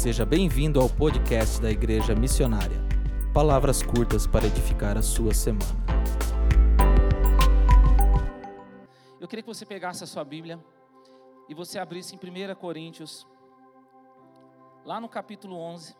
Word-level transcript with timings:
Seja 0.00 0.24
bem-vindo 0.24 0.80
ao 0.80 0.88
podcast 0.88 1.60
da 1.60 1.70
Igreja 1.70 2.14
Missionária. 2.14 2.78
Palavras 3.34 3.82
curtas 3.82 4.26
para 4.26 4.46
edificar 4.46 4.96
a 4.96 5.02
sua 5.02 5.34
semana. 5.34 5.76
Eu 9.20 9.28
queria 9.28 9.42
que 9.42 9.46
você 9.46 9.66
pegasse 9.66 10.02
a 10.02 10.06
sua 10.06 10.24
Bíblia 10.24 10.58
e 11.50 11.54
você 11.54 11.78
abrisse 11.78 12.16
em 12.16 12.18
1 12.18 12.54
Coríntios, 12.54 13.26
lá 14.86 14.98
no 14.98 15.06
capítulo 15.06 15.54
11, 15.54 15.94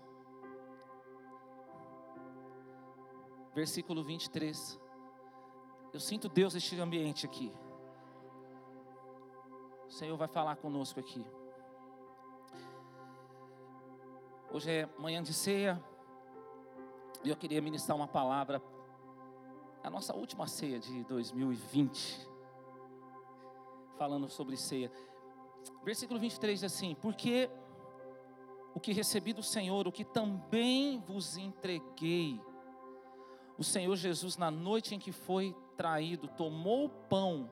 versículo 3.55 4.03
23. 4.03 4.81
Eu 5.93 6.01
sinto 6.01 6.27
Deus 6.27 6.55
neste 6.55 6.81
ambiente 6.81 7.27
aqui. 7.27 7.53
O 9.87 9.91
Senhor 9.91 10.17
vai 10.17 10.27
falar 10.27 10.57
conosco 10.57 10.99
aqui. 10.99 11.23
Hoje 14.53 14.69
é 14.69 14.89
manhã 14.99 15.23
de 15.23 15.33
ceia. 15.33 15.81
E 17.23 17.29
eu 17.29 17.37
queria 17.37 17.63
ministrar 17.63 17.97
uma 17.97 18.09
palavra. 18.09 18.61
A 19.81 19.89
nossa 19.89 20.13
última 20.13 20.49
ceia 20.49 20.81
de 20.81 21.05
2020. 21.05 22.29
Falando 23.97 24.29
sobre 24.29 24.57
ceia. 24.57 24.91
Versículo 25.85 26.19
23 26.19 26.59
diz 26.59 26.73
assim: 26.73 26.97
Porque 26.97 27.49
o 28.75 28.81
que 28.81 28.93
recebi 28.93 29.33
do 29.33 29.43
Senhor, 29.43 29.87
o 29.87 29.93
que 29.93 30.05
também 30.05 30.99
vos 30.99 31.37
entreguei. 31.37 32.41
O 33.57 33.63
Senhor 33.63 33.95
Jesus, 33.95 34.37
na 34.37 34.51
noite 34.51 34.97
em 34.97 34.99
que 34.99 35.13
foi 35.13 35.55
traído, 35.77 36.27
tomou 36.27 36.87
o 36.87 36.89
pão. 36.89 37.49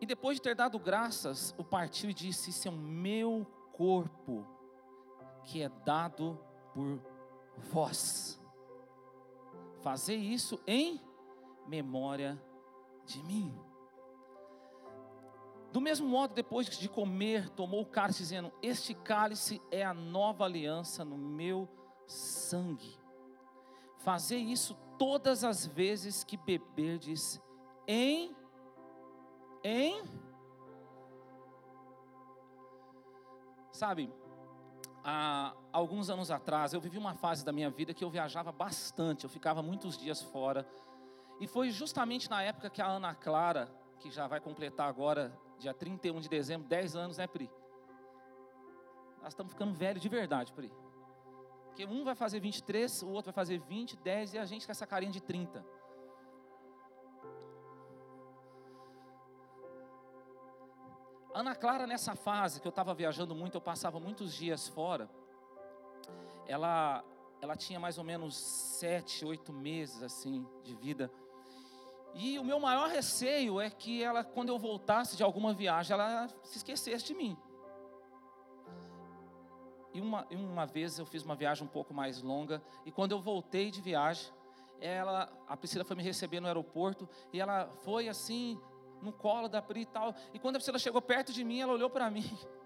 E 0.00 0.06
depois 0.06 0.36
de 0.36 0.42
ter 0.42 0.54
dado 0.54 0.78
graças, 0.78 1.52
o 1.58 1.64
partiu 1.64 2.08
e 2.08 2.14
disse: 2.14 2.50
Isso 2.50 2.68
é 2.68 2.70
o 2.70 2.74
meu 2.74 3.44
corpo 3.72 4.53
que 5.44 5.62
é 5.62 5.68
dado 5.68 6.38
por 6.72 7.00
vós. 7.56 8.40
Fazer 9.82 10.16
isso 10.16 10.60
em 10.66 11.00
memória 11.66 12.40
de 13.04 13.22
mim. 13.22 13.54
Do 15.72 15.80
mesmo 15.80 16.08
modo, 16.08 16.34
depois 16.34 16.68
de 16.68 16.88
comer, 16.88 17.48
tomou 17.50 17.82
o 17.82 17.86
cálice, 17.86 18.20
dizendo: 18.20 18.52
Este 18.62 18.94
cálice 18.94 19.60
é 19.70 19.84
a 19.84 19.92
nova 19.92 20.44
aliança 20.44 21.04
no 21.04 21.18
meu 21.18 21.68
sangue. 22.06 22.96
Fazer 23.98 24.36
isso 24.36 24.76
todas 24.98 25.42
as 25.42 25.66
vezes 25.66 26.22
que 26.22 26.36
beberdes 26.36 27.40
em 27.86 28.34
em 29.62 30.02
Sabe, 33.72 34.08
há 35.04 35.52
alguns 35.70 36.08
anos 36.08 36.30
atrás, 36.30 36.72
eu 36.72 36.80
vivi 36.80 36.96
uma 36.96 37.14
fase 37.14 37.44
da 37.44 37.52
minha 37.52 37.68
vida 37.68 37.92
que 37.92 38.02
eu 38.02 38.08
viajava 38.08 38.50
bastante, 38.50 39.24
eu 39.24 39.30
ficava 39.30 39.62
muitos 39.62 39.98
dias 39.98 40.22
fora. 40.22 40.66
E 41.38 41.46
foi 41.46 41.70
justamente 41.70 42.30
na 42.30 42.42
época 42.42 42.70
que 42.70 42.80
a 42.80 42.86
Ana 42.86 43.14
Clara, 43.14 43.70
que 44.00 44.10
já 44.10 44.26
vai 44.26 44.40
completar 44.40 44.88
agora, 44.88 45.38
dia 45.58 45.74
31 45.74 46.20
de 46.20 46.28
dezembro, 46.28 46.66
10 46.66 46.96
anos, 46.96 47.18
né, 47.18 47.26
Pri? 47.26 47.50
Nós 49.20 49.32
estamos 49.32 49.52
ficando 49.52 49.74
velhos 49.74 50.00
de 50.00 50.08
verdade, 50.08 50.52
Pri. 50.52 50.72
Porque 51.66 51.84
um 51.84 52.04
vai 52.04 52.14
fazer 52.14 52.40
23, 52.40 53.02
o 53.02 53.08
outro 53.08 53.32
vai 53.32 53.34
fazer 53.34 53.58
20, 53.58 53.96
10 53.96 54.34
e 54.34 54.38
a 54.38 54.44
gente 54.44 54.64
com 54.64 54.72
essa 54.72 54.86
carinha 54.86 55.12
de 55.12 55.20
30. 55.20 55.64
Ana 61.34 61.52
Clara, 61.56 61.84
nessa 61.84 62.14
fase 62.14 62.60
que 62.60 62.66
eu 62.68 62.70
estava 62.70 62.94
viajando 62.94 63.34
muito, 63.34 63.56
eu 63.56 63.60
passava 63.60 63.98
muitos 63.98 64.32
dias 64.32 64.68
fora. 64.68 65.10
Ela, 66.46 67.04
ela 67.40 67.56
tinha 67.56 67.80
mais 67.80 67.98
ou 67.98 68.04
menos 68.04 68.36
sete, 68.36 69.24
oito 69.24 69.52
meses 69.52 70.00
assim 70.00 70.46
de 70.62 70.76
vida. 70.76 71.10
E 72.14 72.38
o 72.38 72.44
meu 72.44 72.60
maior 72.60 72.88
receio 72.88 73.60
é 73.60 73.68
que 73.68 74.00
ela, 74.00 74.22
quando 74.22 74.50
eu 74.50 74.58
voltasse 74.60 75.16
de 75.16 75.24
alguma 75.24 75.52
viagem, 75.52 75.94
ela 75.94 76.28
se 76.44 76.58
esquecesse 76.58 77.04
de 77.04 77.14
mim. 77.14 77.36
E 79.92 80.00
uma, 80.00 80.24
uma 80.30 80.66
vez 80.66 81.00
eu 81.00 81.06
fiz 81.06 81.24
uma 81.24 81.34
viagem 81.34 81.64
um 81.64 81.70
pouco 81.70 81.92
mais 81.92 82.22
longa, 82.22 82.62
e 82.86 82.92
quando 82.92 83.10
eu 83.10 83.20
voltei 83.20 83.72
de 83.72 83.80
viagem, 83.80 84.32
ela, 84.80 85.32
a 85.48 85.56
Priscila 85.56 85.84
foi 85.84 85.96
me 85.96 86.02
receber 86.04 86.38
no 86.38 86.46
aeroporto, 86.46 87.08
e 87.32 87.40
ela 87.40 87.68
foi 87.82 88.08
assim, 88.08 88.60
no 89.04 89.12
colo 89.12 89.48
da 89.48 89.62
Pri 89.62 89.82
e 89.82 89.86
tal. 89.86 90.14
E 90.32 90.38
quando 90.38 90.56
a 90.56 90.58
Priscila 90.58 90.78
chegou 90.78 91.00
perto 91.02 91.32
de 91.32 91.44
mim, 91.44 91.60
ela 91.60 91.72
olhou 91.72 91.90
para 91.90 92.10
mim. 92.10 92.24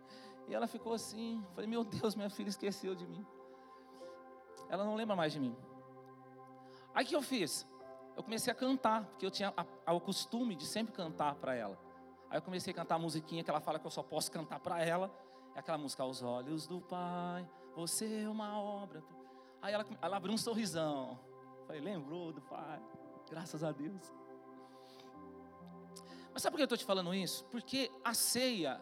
E 0.51 0.55
ela 0.55 0.67
ficou 0.67 0.95
assim. 0.95 1.45
Falei, 1.55 1.69
meu 1.69 1.85
Deus, 1.85 2.15
minha 2.15 2.31
filha 2.31 2.49
esqueceu 2.49 2.95
de 2.95 3.07
mim. 3.07 3.23
Ela 4.71 4.83
não 4.83 4.95
lembra 4.95 5.15
mais 5.15 5.31
de 5.31 5.39
mim. 5.39 5.55
Aí 6.95 7.05
o 7.05 7.07
que 7.07 7.15
eu 7.15 7.21
fiz? 7.21 7.67
Eu 8.17 8.23
comecei 8.23 8.51
a 8.51 8.57
cantar, 8.57 9.05
porque 9.05 9.27
eu 9.27 9.31
tinha 9.31 9.53
a, 9.55 9.67
a, 9.85 9.93
o 9.93 10.01
costume 10.01 10.57
de 10.57 10.65
sempre 10.65 10.95
cantar 10.95 11.35
para 11.35 11.55
ela. 11.55 11.79
Aí 12.31 12.39
eu 12.39 12.43
comecei 12.43 12.73
a 12.73 12.75
cantar 12.75 12.95
a 12.95 12.99
musiquinha 12.99 13.45
que 13.45 13.51
ela 13.51 13.61
fala 13.61 13.79
que 13.79 13.87
eu 13.87 13.91
só 13.91 14.03
posso 14.03 14.31
cantar 14.31 14.59
para 14.59 14.83
ela. 14.83 15.11
É 15.55 15.61
aquela 15.61 15.79
música, 15.79 16.03
aos 16.03 16.23
olhos 16.23 16.67
do 16.67 16.81
Pai, 16.81 17.49
você 17.75 18.23
é 18.23 18.29
uma 18.29 18.59
obra. 18.59 19.05
Aí 19.61 19.73
ela, 19.73 19.87
ela 20.01 20.17
abriu 20.17 20.35
um 20.35 20.39
sorrisão. 20.39 21.19
Falei, 21.67 21.81
lembrou 21.81 22.33
do 22.33 22.41
Pai, 22.41 22.83
graças 23.29 23.63
a 23.63 23.71
Deus. 23.71 24.13
Mas 26.39 26.45
sabe 26.45 26.53
por 26.53 26.59
que 26.59 26.63
eu 26.63 26.67
estou 26.67 26.79
te 26.79 26.85
falando 26.85 27.13
isso? 27.13 27.45
Porque 27.47 27.91
a 28.05 28.15
ceia, 28.15 28.81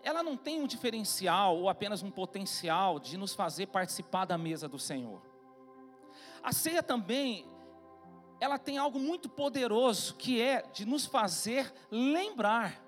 ela 0.00 0.22
não 0.22 0.36
tem 0.36 0.62
um 0.62 0.66
diferencial 0.68 1.58
ou 1.58 1.68
apenas 1.68 2.04
um 2.04 2.10
potencial 2.12 3.00
de 3.00 3.16
nos 3.16 3.34
fazer 3.34 3.66
participar 3.66 4.26
da 4.26 4.38
mesa 4.38 4.68
do 4.68 4.78
Senhor. 4.78 5.20
A 6.40 6.52
ceia 6.52 6.84
também, 6.84 7.44
ela 8.38 8.60
tem 8.60 8.78
algo 8.78 9.00
muito 9.00 9.28
poderoso 9.28 10.14
que 10.14 10.40
é 10.40 10.62
de 10.72 10.84
nos 10.84 11.04
fazer 11.04 11.74
lembrar 11.90 12.80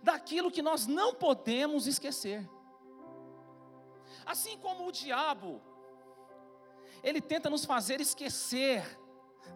daquilo 0.00 0.48
que 0.48 0.62
nós 0.62 0.86
não 0.86 1.16
podemos 1.16 1.88
esquecer. 1.88 2.48
Assim 4.24 4.56
como 4.58 4.86
o 4.86 4.92
diabo, 4.92 5.60
ele 7.02 7.20
tenta 7.20 7.50
nos 7.50 7.64
fazer 7.64 8.00
esquecer 8.00 8.96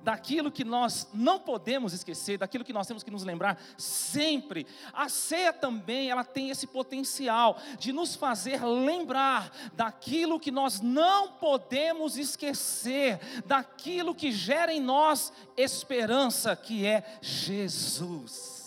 daquilo 0.02 0.50
que 0.50 0.64
nós 0.64 1.08
não 1.12 1.38
podemos 1.38 1.92
esquecer, 1.92 2.38
daquilo 2.38 2.64
que 2.64 2.72
nós 2.72 2.86
temos 2.86 3.02
que 3.02 3.10
nos 3.10 3.22
lembrar 3.22 3.60
sempre. 3.76 4.66
A 4.92 5.08
ceia 5.08 5.52
também, 5.52 6.10
ela 6.10 6.24
tem 6.24 6.50
esse 6.50 6.66
potencial 6.66 7.58
de 7.78 7.92
nos 7.92 8.14
fazer 8.14 8.64
lembrar 8.64 9.50
daquilo 9.74 10.40
que 10.40 10.50
nós 10.50 10.80
não 10.80 11.32
podemos 11.32 12.16
esquecer, 12.16 13.20
daquilo 13.44 14.14
que 14.14 14.32
gera 14.32 14.72
em 14.72 14.80
nós 14.80 15.32
esperança, 15.56 16.56
que 16.56 16.86
é 16.86 17.18
Jesus. 17.20 18.60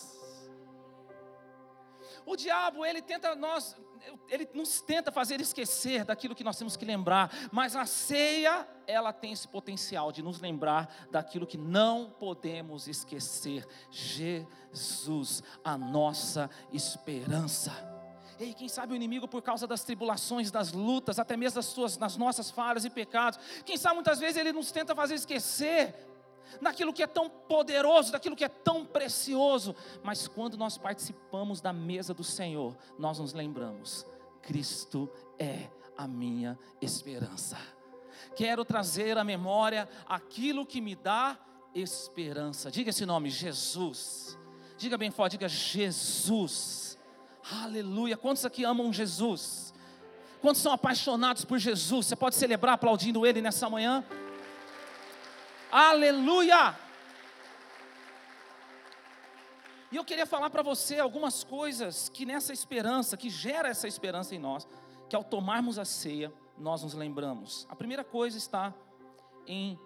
O 2.26 2.36
diabo, 2.36 2.86
ele 2.86 3.02
tenta 3.02 3.34
nós 3.34 3.76
ele 4.28 4.48
nos 4.54 4.80
tenta 4.80 5.12
fazer 5.12 5.40
esquecer 5.40 6.04
daquilo 6.04 6.34
que 6.34 6.44
nós 6.44 6.56
temos 6.56 6.76
que 6.76 6.84
lembrar, 6.84 7.30
mas 7.52 7.76
a 7.76 7.86
ceia, 7.86 8.66
ela 8.86 9.12
tem 9.12 9.32
esse 9.32 9.46
potencial 9.46 10.10
de 10.12 10.22
nos 10.22 10.40
lembrar 10.40 11.08
daquilo 11.10 11.46
que 11.46 11.58
não 11.58 12.10
podemos 12.10 12.88
esquecer. 12.88 13.66
Jesus, 13.90 15.42
a 15.62 15.76
nossa 15.76 16.50
esperança. 16.72 17.72
Ei, 18.38 18.52
quem 18.52 18.68
sabe 18.68 18.92
o 18.92 18.96
inimigo, 18.96 19.28
por 19.28 19.42
causa 19.42 19.66
das 19.66 19.84
tribulações, 19.84 20.50
das 20.50 20.72
lutas, 20.72 21.18
até 21.18 21.36
mesmo 21.36 21.56
das, 21.56 21.66
suas, 21.66 21.96
nossas 22.16 22.50
falhas 22.50 22.84
e 22.84 22.90
pecados, 22.90 23.38
quem 23.64 23.76
sabe 23.76 23.94
muitas 23.94 24.18
vezes 24.18 24.36
ele 24.36 24.52
nos 24.52 24.72
tenta 24.72 24.94
fazer 24.94 25.14
esquecer 25.14 25.94
daquilo 26.60 26.92
que 26.92 27.02
é 27.02 27.06
tão 27.06 27.28
poderoso, 27.28 28.12
daquilo 28.12 28.36
que 28.36 28.44
é 28.44 28.48
tão 28.48 28.84
precioso. 28.84 29.74
Mas 30.02 30.28
quando 30.28 30.56
nós 30.56 30.78
participamos 30.78 31.60
da 31.60 31.72
mesa 31.72 32.12
do 32.14 32.24
Senhor, 32.24 32.76
nós 32.98 33.18
nos 33.18 33.32
lembramos: 33.32 34.06
Cristo 34.42 35.10
é 35.38 35.68
a 35.96 36.06
minha 36.06 36.58
esperança. 36.80 37.58
Quero 38.36 38.64
trazer 38.64 39.16
à 39.16 39.24
memória 39.24 39.88
aquilo 40.06 40.66
que 40.66 40.80
me 40.80 40.94
dá 40.94 41.38
esperança. 41.74 42.70
Diga 42.70 42.90
esse 42.90 43.06
nome, 43.06 43.30
Jesus. 43.30 44.38
Diga 44.76 44.98
bem 44.98 45.10
forte, 45.10 45.32
diga 45.32 45.48
Jesus. 45.48 46.98
Aleluia. 47.62 48.16
Quantos 48.16 48.44
aqui 48.44 48.64
amam 48.64 48.92
Jesus? 48.92 49.72
Quantos 50.40 50.60
são 50.60 50.72
apaixonados 50.72 51.44
por 51.44 51.58
Jesus? 51.58 52.06
Você 52.06 52.16
pode 52.16 52.34
celebrar 52.34 52.74
aplaudindo 52.74 53.24
Ele 53.24 53.40
nessa 53.40 53.68
manhã? 53.70 54.04
Aleluia! 55.76 56.78
E 59.90 59.96
eu 59.96 60.04
queria 60.04 60.24
falar 60.24 60.48
para 60.48 60.62
você 60.62 61.00
algumas 61.00 61.42
coisas 61.42 62.08
que 62.08 62.24
nessa 62.24 62.52
esperança, 62.52 63.16
que 63.16 63.28
gera 63.28 63.68
essa 63.68 63.88
esperança 63.88 64.36
em 64.36 64.38
nós, 64.38 64.68
que 65.08 65.16
ao 65.16 65.24
tomarmos 65.24 65.76
a 65.76 65.84
ceia, 65.84 66.32
nós 66.56 66.84
nos 66.84 66.94
lembramos. 66.94 67.66
A 67.68 67.74
primeira 67.74 68.04
coisa 68.04 68.38
está 68.38 68.72
em 69.48 69.76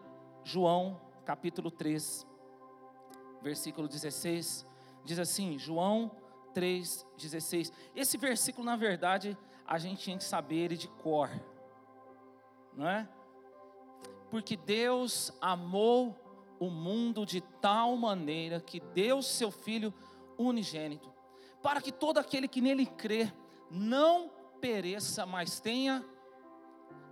João, 0.44 1.00
capítulo 1.24 1.70
3, 1.70 2.26
versículo 3.40 3.88
16. 3.88 4.66
Diz 5.06 5.18
assim, 5.18 5.58
João 5.58 6.10
3,16. 6.54 7.72
Esse 7.96 8.18
versículo, 8.18 8.62
na 8.62 8.76
verdade, 8.76 9.38
a 9.66 9.78
gente 9.78 10.02
tinha 10.02 10.18
que 10.18 10.24
saber 10.24 10.56
ele 10.56 10.76
de 10.76 10.88
cor, 10.88 11.30
não 12.74 12.86
é? 12.86 13.08
Porque 14.30 14.56
Deus 14.56 15.32
amou 15.40 16.16
o 16.58 16.70
mundo 16.70 17.24
de 17.24 17.40
tal 17.40 17.96
maneira 17.96 18.60
que 18.60 18.80
deu 18.80 19.22
seu 19.22 19.50
Filho 19.50 19.92
unigênito, 20.36 21.12
para 21.62 21.80
que 21.80 21.90
todo 21.92 22.18
aquele 22.18 22.48
que 22.48 22.60
nele 22.60 22.86
crê 22.86 23.32
não 23.70 24.30
pereça, 24.60 25.24
mas 25.26 25.60
tenha. 25.60 26.04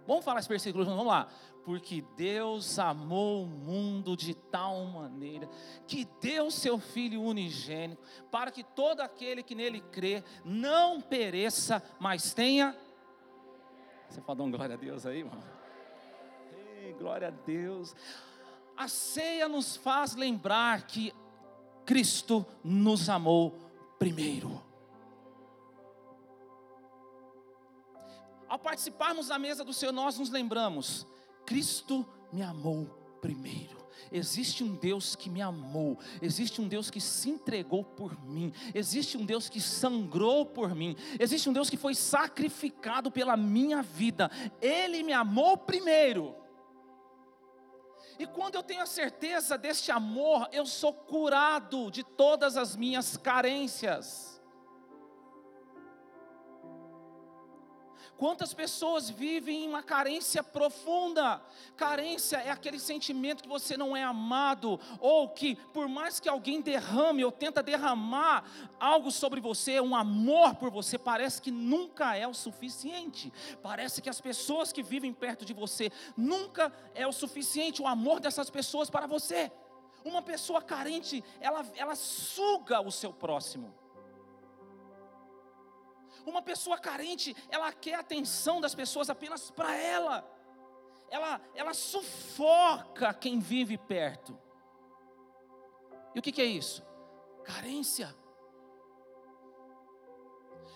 Vamos 0.07 0.25
falar 0.25 0.41
esse 0.41 0.49
versículo, 0.49 0.85
vamos 0.85 1.07
lá. 1.07 1.29
Porque 1.65 2.05
Deus 2.17 2.79
amou 2.79 3.43
o 3.43 3.47
mundo 3.47 4.17
de 4.17 4.35
tal 4.35 4.85
maneira 4.85 5.49
que 5.85 6.07
deu 6.21 6.49
seu 6.49 6.79
Filho 6.79 7.21
unigênito, 7.21 8.01
para 8.31 8.53
que 8.53 8.63
todo 8.63 9.01
aquele 9.01 9.43
que 9.43 9.55
nele 9.55 9.81
crê 9.81 10.23
não 10.45 11.01
pereça, 11.01 11.83
mas 11.99 12.33
tenha. 12.33 12.77
Você 14.09 14.21
pode 14.21 14.39
dar 14.39 14.45
um 14.45 14.51
glória 14.51 14.75
a 14.75 14.79
Deus 14.79 15.05
aí, 15.07 15.19
irmão? 15.19 15.56
Glória 16.93 17.29
a 17.29 17.31
Deus. 17.31 17.95
A 18.77 18.89
ceia 18.89 19.49
nos 19.49 19.77
faz 19.77 20.15
lembrar 20.15 20.87
que 20.87 21.13
Cristo 21.85 22.45
nos 22.63 23.09
amou 23.09 23.59
primeiro. 23.99 24.63
Ao 28.49 28.59
participarmos 28.59 29.29
da 29.29 29.39
mesa 29.39 29.65
do 29.65 29.73
Senhor, 29.73 29.93
nós 29.93 30.19
nos 30.19 30.31
lembramos: 30.31 31.07
Cristo 31.45 32.07
me 32.33 32.43
amou 32.43 32.87
primeiro. 33.21 33.77
Existe 34.13 34.63
um 34.63 34.75
Deus 34.75 35.17
que 35.17 35.29
me 35.29 35.43
amou, 35.43 35.99
existe 36.23 36.61
um 36.61 36.69
Deus 36.69 36.91
que 36.91 37.01
se 37.01 37.29
entregou 37.29 37.83
por 37.83 38.17
mim, 38.25 38.53
existe 38.73 39.17
um 39.19 39.25
Deus 39.25 39.49
que 39.49 39.61
sangrou 39.61 40.47
por 40.47 40.75
mim, 40.75 40.95
existe 41.19 41.49
um 41.49 41.53
Deus 41.53 41.69
que 41.69 41.77
foi 41.77 41.95
sacrificado 41.95 43.11
pela 43.11 43.37
minha 43.37 43.83
vida. 43.83 44.31
Ele 44.61 45.03
me 45.03 45.13
amou 45.13 45.57
primeiro. 45.57 46.35
E 48.19 48.27
quando 48.27 48.55
eu 48.55 48.63
tenho 48.63 48.83
a 48.83 48.87
certeza 48.87 49.59
deste 49.59 49.91
amor, 49.91 50.49
eu 50.53 50.65
sou 50.65 50.93
curado 50.93 51.91
de 51.91 52.03
todas 52.03 52.57
as 52.57 52.75
minhas 52.75 53.17
carências. 53.17 54.36
Quantas 58.17 58.55
pessoas 58.55 59.11
vivem 59.11 59.65
em 59.65 59.69
uma 59.69 59.83
carência 59.83 60.43
profunda? 60.43 61.41
Carência 61.77 62.39
é 62.39 62.51
aquele 62.51 62.79
sentimento 62.79 63.43
que 63.43 63.49
você 63.49 63.77
não 63.77 63.95
é 63.95 64.03
amado, 64.03 64.81
ou 65.01 65.29
que, 65.29 65.57
por 65.75 65.87
mais 65.87 66.19
que 66.19 66.29
alguém 66.29 66.63
derrame 66.63 67.25
ou 67.25 67.31
tenta 67.31 67.63
derramar 67.63 68.45
algo 68.81 69.11
sobre 69.11 69.39
você, 69.41 69.81
um 69.81 69.95
amor 69.95 70.55
por 70.55 70.71
você, 70.71 70.99
parece 70.99 71.43
que 71.43 71.51
nunca 71.51 72.17
é 72.17 72.27
o 72.27 72.33
suficiente. 72.33 73.31
Parece 73.63 74.01
que 74.01 74.09
as 74.09 74.21
pessoas 74.21 74.73
que 74.73 74.83
vivem 74.83 75.13
perto 75.13 75.45
de 75.45 75.53
você 75.53 75.93
nunca 76.17 76.73
é 76.95 77.07
o 77.07 77.13
suficiente 77.13 77.83
o 77.83 77.87
amor 77.87 78.19
dessas 78.19 78.49
pessoas 78.49 78.89
para 78.89 79.07
você. 79.07 79.53
Uma 80.05 80.23
pessoa 80.23 80.63
carente, 80.63 81.23
ela, 81.41 81.67
ela 81.77 81.95
suga 81.95 82.81
o 82.81 82.91
seu 82.91 83.13
próximo. 83.13 83.75
Uma 86.27 86.43
pessoa 86.43 86.77
carente, 86.77 87.35
ela 87.49 87.73
quer 87.73 87.95
a 87.95 88.01
atenção 88.01 88.61
das 88.61 88.75
pessoas 88.75 89.09
apenas 89.09 89.51
para 89.51 89.75
ela. 89.75 90.29
Ela, 91.09 91.41
ela 91.55 91.73
sufoca 91.73 93.15
quem 93.15 93.39
vive 93.39 93.79
perto. 93.79 94.37
E 96.15 96.19
o 96.19 96.23
que, 96.23 96.33
que 96.33 96.43
é 96.43 96.47
isso? 96.47 96.83
Carência. 97.45 98.15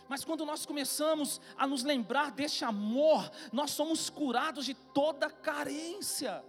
Mas 0.08 0.24
quando 0.24 0.46
nós 0.46 0.64
começamos 0.64 1.40
a 1.56 1.66
nos 1.66 1.82
lembrar 1.82 2.30
deste 2.30 2.64
amor, 2.64 3.30
nós 3.52 3.70
somos 3.72 4.08
curados 4.08 4.64
de 4.64 4.74
toda 4.74 5.30
carência. 5.30 6.44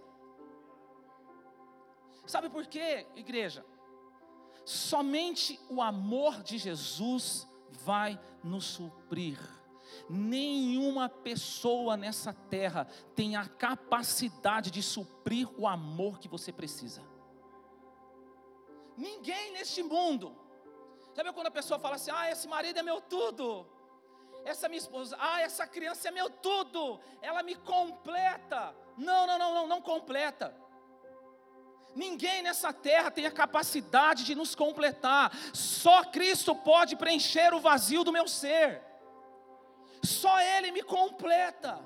Sabe 2.26 2.48
por 2.48 2.66
quê, 2.66 3.06
igreja? 3.16 3.64
Somente 4.64 5.58
o 5.68 5.82
amor 5.82 6.42
de 6.42 6.56
Jesus 6.58 7.48
vai 7.70 8.18
nos 8.42 8.64
suprir. 8.64 9.38
Nenhuma 10.08 11.08
pessoa 11.08 11.96
nessa 11.96 12.32
terra 12.32 12.86
tem 13.14 13.36
a 13.36 13.46
capacidade 13.46 14.70
de 14.70 14.82
suprir 14.82 15.48
o 15.58 15.66
amor 15.66 16.18
que 16.18 16.28
você 16.28 16.52
precisa. 16.52 17.02
Ninguém 18.96 19.52
neste 19.52 19.82
mundo. 19.82 20.36
Viu 21.14 21.32
quando 21.34 21.48
a 21.48 21.50
pessoa 21.50 21.78
fala 21.78 21.96
assim: 21.96 22.10
ah, 22.10 22.30
esse 22.30 22.48
marido 22.48 22.78
é 22.78 22.82
meu 22.82 23.00
tudo, 23.00 23.66
essa 24.44 24.68
minha 24.68 24.78
esposa, 24.78 25.16
ah, 25.20 25.40
essa 25.40 25.66
criança 25.66 26.08
é 26.08 26.10
meu 26.10 26.30
tudo, 26.30 27.00
ela 27.20 27.42
me 27.42 27.54
completa. 27.54 28.74
Não, 28.96 29.26
não, 29.26 29.38
não, 29.38 29.54
não, 29.54 29.66
não 29.66 29.82
completa. 29.82 30.54
Ninguém 31.94 32.42
nessa 32.42 32.72
terra 32.72 33.10
tem 33.10 33.26
a 33.26 33.30
capacidade 33.30 34.24
de 34.24 34.34
nos 34.34 34.54
completar. 34.54 35.32
Só 35.52 36.04
Cristo 36.04 36.54
pode 36.54 36.96
preencher 36.96 37.52
o 37.52 37.60
vazio 37.60 38.02
do 38.02 38.12
meu 38.12 38.26
ser. 38.26 38.82
Só 40.02 40.40
Ele 40.40 40.70
me 40.70 40.82
completa. 40.82 41.78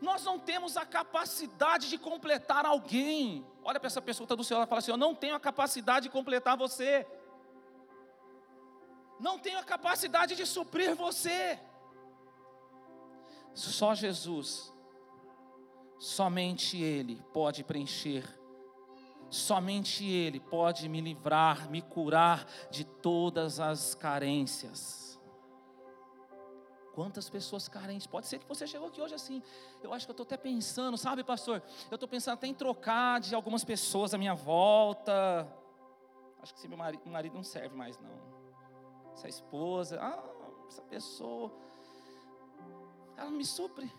Nós 0.00 0.22
não 0.24 0.38
temos 0.38 0.76
a 0.76 0.84
capacidade 0.84 1.88
de 1.88 1.96
completar 1.96 2.66
alguém. 2.66 3.46
Olha 3.64 3.80
para 3.80 3.86
essa 3.86 4.02
pessoa 4.02 4.26
que 4.26 4.32
está 4.32 4.36
do 4.36 4.54
lado 4.58 4.68
e 4.68 4.68
fala 4.68 4.78
assim: 4.80 4.90
Eu 4.90 4.96
não 4.96 5.14
tenho 5.14 5.34
a 5.34 5.40
capacidade 5.40 6.04
de 6.04 6.12
completar 6.12 6.56
você. 6.56 7.06
Não 9.18 9.38
tenho 9.38 9.58
a 9.58 9.64
capacidade 9.64 10.36
de 10.36 10.44
suprir 10.44 10.94
você. 10.94 11.58
Só 13.54 13.94
Jesus, 13.94 14.70
somente 15.98 16.76
Ele 16.76 17.24
pode 17.32 17.64
preencher 17.64 18.22
Somente 19.28 20.04
Ele 20.04 20.38
pode 20.38 20.88
me 20.88 21.00
livrar, 21.00 21.68
me 21.70 21.82
curar 21.82 22.46
de 22.70 22.84
todas 22.84 23.58
as 23.60 23.94
carências. 23.94 25.06
Quantas 26.94 27.28
pessoas 27.28 27.68
carentes? 27.68 28.06
Pode 28.06 28.26
ser 28.26 28.38
que 28.38 28.48
você 28.48 28.66
chegou 28.66 28.88
aqui 28.88 29.02
hoje 29.02 29.14
assim. 29.14 29.42
Eu 29.82 29.92
acho 29.92 30.06
que 30.06 30.10
eu 30.10 30.14
estou 30.14 30.24
até 30.24 30.36
pensando, 30.36 30.96
sabe, 30.96 31.22
pastor? 31.22 31.62
Eu 31.90 31.96
estou 31.96 32.08
pensando 32.08 32.34
até 32.34 32.46
em 32.46 32.54
trocar 32.54 33.20
de 33.20 33.34
algumas 33.34 33.64
pessoas 33.64 34.14
à 34.14 34.18
minha 34.18 34.34
volta. 34.34 35.46
Acho 36.40 36.54
que 36.54 36.58
esse 36.58 36.68
meu 36.68 36.78
marido, 36.78 37.02
meu 37.04 37.12
marido 37.12 37.34
não 37.34 37.42
serve 37.42 37.76
mais, 37.76 37.98
não. 37.98 38.18
Essa 39.12 39.28
esposa, 39.28 39.98
ah, 40.00 40.22
essa 40.68 40.80
pessoa, 40.82 41.52
ela 43.14 43.28
não 43.30 43.36
me 43.36 43.44
supre. 43.44 43.92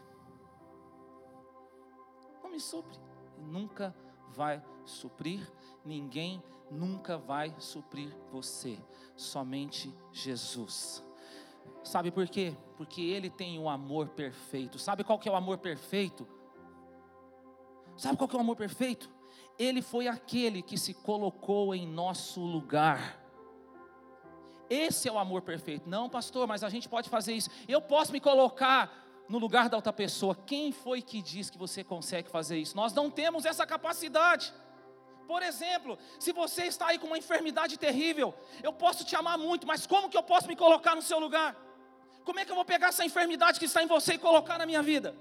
Não 2.41 2.49
me 2.49 2.59
supre. 2.59 2.97
Nunca 3.37 3.95
vai 4.29 4.59
suprir, 4.87 5.51
ninguém 5.85 6.43
nunca 6.71 7.17
vai 7.17 7.53
suprir 7.59 8.15
você, 8.31 8.77
somente 9.15 9.93
Jesus. 10.11 11.03
Sabe 11.83 12.11
por 12.11 12.27
quê? 12.27 12.55
Porque 12.75 13.01
Ele 13.01 13.29
tem 13.29 13.59
o 13.59 13.69
amor 13.69 14.09
perfeito. 14.09 14.77
Sabe 14.77 15.03
qual 15.03 15.19
que 15.19 15.29
é 15.29 15.31
o 15.31 15.35
amor 15.35 15.57
perfeito? 15.57 16.27
Sabe 17.95 18.17
qual 18.17 18.27
que 18.27 18.35
é 18.35 18.37
o 18.37 18.41
amor 18.41 18.55
perfeito? 18.55 19.09
Ele 19.57 19.81
foi 19.81 20.07
aquele 20.07 20.61
que 20.61 20.77
se 20.77 20.93
colocou 20.93 21.73
em 21.73 21.87
nosso 21.87 22.41
lugar. 22.41 23.23
Esse 24.69 25.07
é 25.07 25.11
o 25.11 25.17
amor 25.17 25.41
perfeito. 25.41 25.89
Não, 25.89 26.09
pastor, 26.09 26.45
mas 26.47 26.63
a 26.63 26.69
gente 26.69 26.89
pode 26.89 27.09
fazer 27.09 27.33
isso. 27.33 27.49
Eu 27.67 27.81
posso 27.81 28.11
me 28.11 28.19
colocar 28.19 28.91
no 29.27 29.37
lugar 29.37 29.69
da 29.69 29.77
outra 29.77 29.93
pessoa. 29.93 30.35
Quem 30.35 30.71
foi 30.71 31.01
que 31.01 31.21
diz 31.21 31.49
que 31.49 31.57
você 31.57 31.83
consegue 31.83 32.29
fazer 32.29 32.57
isso? 32.57 32.75
Nós 32.75 32.93
não 32.93 33.09
temos 33.09 33.45
essa 33.45 33.65
capacidade. 33.65 34.53
Por 35.27 35.43
exemplo, 35.43 35.99
se 36.17 36.31
você 36.31 36.63
está 36.65 36.87
aí 36.87 36.97
com 36.97 37.07
uma 37.07 37.17
enfermidade 37.17 37.77
terrível, 37.77 38.33
eu 38.63 38.71
posso 38.71 39.03
te 39.03 39.15
amar 39.15 39.37
muito, 39.37 39.67
mas 39.67 39.85
como 39.85 40.09
que 40.09 40.17
eu 40.17 40.23
posso 40.23 40.47
me 40.47 40.55
colocar 40.55 40.95
no 40.95 41.01
seu 41.01 41.19
lugar? 41.19 41.55
Como 42.23 42.39
é 42.39 42.45
que 42.45 42.51
eu 42.51 42.55
vou 42.55 42.65
pegar 42.65 42.87
essa 42.87 43.05
enfermidade 43.05 43.59
que 43.59 43.65
está 43.65 43.83
em 43.83 43.87
você 43.87 44.13
e 44.13 44.17
colocar 44.17 44.57
na 44.57 44.65
minha 44.65 44.81
vida? 44.81 45.15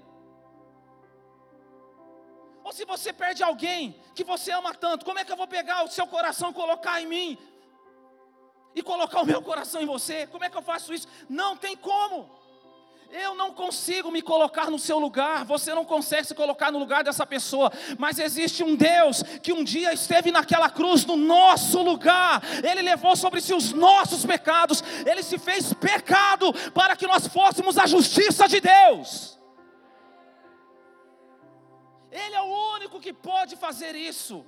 Ou 2.63 2.71
se 2.71 2.85
você 2.85 3.11
perde 3.11 3.43
alguém 3.43 4.01
que 4.15 4.23
você 4.23 4.51
ama 4.51 4.73
tanto, 4.73 5.05
como 5.05 5.19
é 5.19 5.25
que 5.25 5.31
eu 5.31 5.37
vou 5.37 5.47
pegar 5.47 5.83
o 5.83 5.89
seu 5.89 6.07
coração 6.07 6.51
e 6.51 6.53
colocar 6.53 7.01
em 7.01 7.07
mim? 7.07 7.37
E 8.75 8.81
colocar 8.81 9.21
o 9.21 9.25
meu 9.25 9.41
coração 9.41 9.81
em 9.81 9.85
você? 9.85 10.27
Como 10.27 10.43
é 10.43 10.49
que 10.49 10.57
eu 10.57 10.61
faço 10.61 10.93
isso? 10.93 11.07
Não 11.29 11.55
tem 11.57 11.75
como. 11.75 12.36
Eu 13.09 13.35
não 13.35 13.53
consigo 13.53 14.11
me 14.11 14.21
colocar 14.21 14.69
no 14.69 14.77
seu 14.77 14.99
lugar, 14.99 15.45
você 15.45 15.73
não 15.73 15.85
consegue 15.85 16.27
se 16.27 16.35
colocar 16.35 16.71
no 16.71 16.79
lugar 16.79 17.03
dessa 17.03 17.25
pessoa, 17.25 17.71
mas 17.97 18.19
existe 18.19 18.63
um 18.63 18.75
Deus 18.75 19.23
que 19.41 19.53
um 19.53 19.63
dia 19.63 19.93
esteve 19.93 20.29
naquela 20.29 20.69
cruz 20.69 21.05
no 21.05 21.15
nosso 21.15 21.81
lugar, 21.81 22.41
Ele 22.63 22.81
levou 22.81 23.15
sobre 23.15 23.39
si 23.39 23.53
os 23.53 23.71
nossos 23.71 24.25
pecados, 24.25 24.83
Ele 25.05 25.23
se 25.23 25.37
fez 25.37 25.73
pecado 25.73 26.53
para 26.73 26.95
que 26.97 27.07
nós 27.07 27.27
fôssemos 27.27 27.77
a 27.77 27.85
justiça 27.85 28.47
de 28.47 28.59
Deus. 28.59 29.39
Ele 32.11 32.35
é 32.35 32.41
o 32.41 32.73
único 32.75 32.99
que 32.99 33.13
pode 33.13 33.55
fazer 33.55 33.95
isso, 33.95 34.45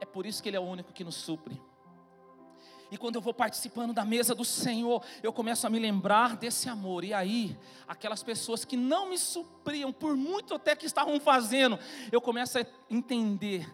é 0.00 0.04
por 0.04 0.26
isso 0.26 0.42
que 0.42 0.48
Ele 0.48 0.56
é 0.56 0.60
o 0.60 0.64
único 0.64 0.92
que 0.92 1.04
nos 1.04 1.14
supre. 1.14 1.62
E 2.94 2.96
quando 2.96 3.16
eu 3.16 3.20
vou 3.20 3.34
participando 3.34 3.92
da 3.92 4.04
mesa 4.04 4.36
do 4.36 4.44
Senhor, 4.44 5.04
eu 5.20 5.32
começo 5.32 5.66
a 5.66 5.70
me 5.70 5.80
lembrar 5.80 6.36
desse 6.36 6.68
amor. 6.68 7.02
E 7.02 7.12
aí, 7.12 7.58
aquelas 7.88 8.22
pessoas 8.22 8.64
que 8.64 8.76
não 8.76 9.10
me 9.10 9.18
supriam, 9.18 9.92
por 9.92 10.14
muito 10.16 10.54
até 10.54 10.76
que 10.76 10.86
estavam 10.86 11.18
fazendo, 11.18 11.76
eu 12.12 12.20
começo 12.20 12.56
a 12.56 12.64
entender 12.88 13.68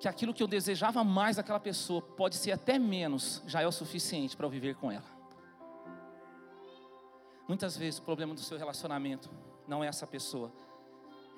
que 0.00 0.08
aquilo 0.08 0.32
que 0.32 0.42
eu 0.42 0.46
desejava 0.46 1.04
mais 1.04 1.36
daquela 1.36 1.60
pessoa, 1.60 2.00
pode 2.00 2.36
ser 2.36 2.52
até 2.52 2.78
menos, 2.78 3.42
já 3.46 3.60
é 3.60 3.66
o 3.66 3.72
suficiente 3.72 4.34
para 4.34 4.46
eu 4.46 4.50
viver 4.50 4.74
com 4.76 4.90
ela. 4.90 5.04
Muitas 7.46 7.76
vezes 7.76 8.00
o 8.00 8.04
problema 8.04 8.32
do 8.32 8.40
seu 8.40 8.56
relacionamento 8.56 9.28
não 9.68 9.84
é 9.84 9.86
essa 9.86 10.06
pessoa, 10.06 10.50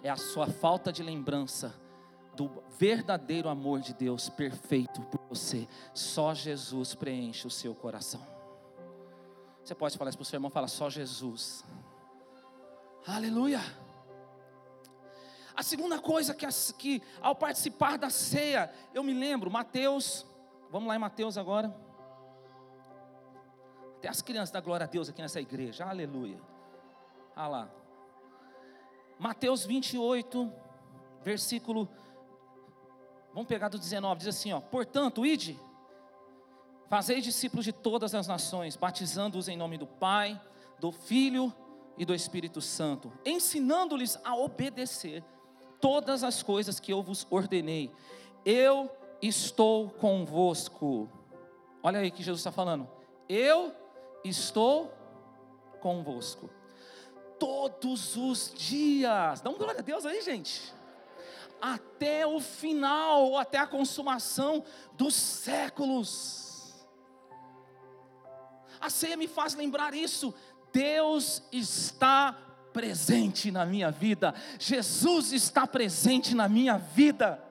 é 0.05 0.09
a 0.09 0.17
sua 0.17 0.47
falta 0.47 0.93
de 0.93 1.03
lembrança 1.03 1.75
do 2.39 2.63
verdadeiro 2.79 3.49
amor 3.49 3.81
de 3.81 3.93
Deus 3.93 4.29
perfeito 4.29 5.03
por 5.03 5.21
você. 5.29 5.67
Só 5.93 6.33
Jesus 6.33 6.95
preenche 6.95 7.49
o 7.49 7.51
seu 7.51 7.75
coração. 7.75 8.25
Você 9.65 9.75
pode 9.75 9.99
falar 9.99 10.11
isso 10.11 10.19
para 10.19 10.23
o 10.23 10.25
seu 10.25 10.37
irmão, 10.37 10.49
fala 10.49 10.69
só 10.69 10.89
Jesus. 10.89 11.65
Aleluia. 13.05 13.61
A 15.53 15.65
segunda 15.65 15.99
coisa 15.99 16.33
que, 16.33 16.47
que 16.79 17.03
ao 17.21 17.35
participar 17.35 17.99
da 17.99 18.09
ceia, 18.09 18.73
eu 18.95 19.03
me 19.03 19.13
lembro, 19.13 19.51
Mateus, 19.51 20.25
vamos 20.71 20.87
lá 20.87 20.95
em 20.95 21.01
Mateus 21.01 21.37
agora. 21.37 21.75
Até 23.97 24.09
as 24.09 24.23
crianças 24.23 24.53
da 24.53 24.61
glória 24.61 24.85
a 24.85 24.89
Deus 24.89 25.09
aqui 25.09 25.21
nessa 25.21 25.41
igreja, 25.41 25.85
aleluia. 25.85 26.41
Ah 27.35 27.49
lá. 27.49 27.71
Mateus 29.19 29.67
28, 29.67 30.53
versículo 31.25 31.89
Vamos 33.33 33.49
pegar 33.49 33.69
do 33.69 33.79
19, 33.79 34.19
diz 34.19 34.29
assim, 34.29 34.53
ó: 34.53 34.61
"Portanto, 34.61 35.25
ide, 35.25 35.59
fazei 36.89 37.21
discípulos 37.21 37.65
de 37.65 37.73
todas 37.73 38.15
as 38.15 38.27
nações, 38.27 38.77
batizando-os 38.77 39.49
em 39.49 39.57
nome 39.57 39.79
do 39.79 39.87
Pai, 39.87 40.41
do 40.79 40.91
Filho 40.91 41.53
e 41.97 42.05
do 42.05 42.15
Espírito 42.15 42.61
Santo, 42.61 43.13
ensinando-lhes 43.25 44.19
a 44.25 44.37
obedecer 44.37 45.23
todas 45.81 46.25
as 46.25 46.43
coisas 46.43 46.81
que 46.81 46.93
eu 46.93 47.03
vos 47.03 47.27
ordenei. 47.31 47.93
Eu 48.45 48.91
estou 49.21 49.91
convosco." 49.91 51.09
Olha 51.83 52.01
aí 52.01 52.11
que 52.11 52.23
Jesus 52.23 52.41
está 52.41 52.51
falando. 52.51 52.89
Eu 53.29 53.73
estou 54.25 54.93
convosco 55.81 56.51
todos 57.39 58.17
os 58.17 58.53
dias. 58.53 59.41
Dá 59.41 59.51
um 59.51 59.57
glória 59.57 59.79
a 59.79 59.83
Deus 59.83 60.05
aí, 60.05 60.21
gente 60.23 60.78
até 61.61 62.27
o 62.27 62.41
final, 62.41 63.37
até 63.37 63.59
a 63.59 63.67
consumação 63.67 64.65
dos 64.95 65.15
séculos. 65.15 66.87
A 68.81 68.91
ceia 68.91 69.17
me 69.17 69.27
faz 69.27 69.55
lembrar 69.55 69.95
isso. 69.95 70.35
Deus 70.73 71.43
está 71.51 72.37
presente 72.73 73.51
na 73.51 73.65
minha 73.65 73.91
vida, 73.91 74.35
Jesus 74.59 75.33
está 75.33 75.67
presente 75.67 76.35
na 76.35 76.49
minha 76.49 76.79
vida. 76.79 77.43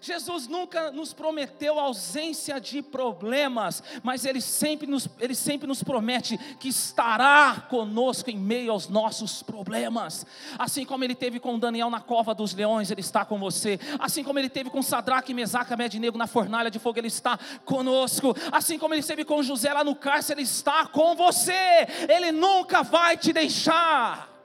Jesus 0.00 0.48
nunca 0.48 0.90
nos 0.90 1.12
prometeu 1.12 1.78
ausência 1.78 2.60
de 2.60 2.82
problemas, 2.82 3.82
mas 4.02 4.24
Ele 4.24 4.40
sempre 4.40 4.86
nos, 4.86 5.08
Ele 5.18 5.34
sempre 5.34 5.66
nos 5.68 5.82
promete 5.82 6.38
que 6.58 6.68
estará 6.68 7.66
conosco 7.68 8.30
em 8.30 8.38
meio 8.38 8.72
aos 8.72 8.88
nossos 8.88 9.42
problemas. 9.42 10.26
Assim 10.58 10.84
como 10.84 11.04
Ele 11.04 11.14
teve 11.14 11.38
com 11.38 11.58
Daniel 11.58 11.90
na 11.90 12.00
cova 12.00 12.34
dos 12.34 12.54
leões, 12.54 12.90
Ele 12.90 13.00
está 13.00 13.24
com 13.24 13.38
você. 13.38 13.78
Assim 13.98 14.24
como 14.24 14.38
Ele 14.38 14.48
teve 14.48 14.70
com 14.70 14.82
Sadraque, 14.82 15.34
Mesaque 15.34 15.72
e 15.72 15.74
Abednego 15.74 16.16
na 16.16 16.26
fornalha 16.26 16.70
de 16.70 16.78
fogo, 16.78 16.98
Ele 16.98 17.08
está 17.08 17.38
conosco. 17.64 18.34
Assim 18.50 18.78
como 18.78 18.94
Ele 18.94 19.00
esteve 19.00 19.24
com 19.24 19.42
José 19.42 19.72
lá 19.72 19.84
no 19.84 19.94
cárcere, 19.94 20.40
Ele 20.40 20.48
está 20.48 20.86
com 20.86 21.14
você. 21.14 21.86
Ele 22.08 22.32
nunca 22.32 22.82
vai 22.82 23.16
te 23.16 23.32
deixar. 23.32 24.39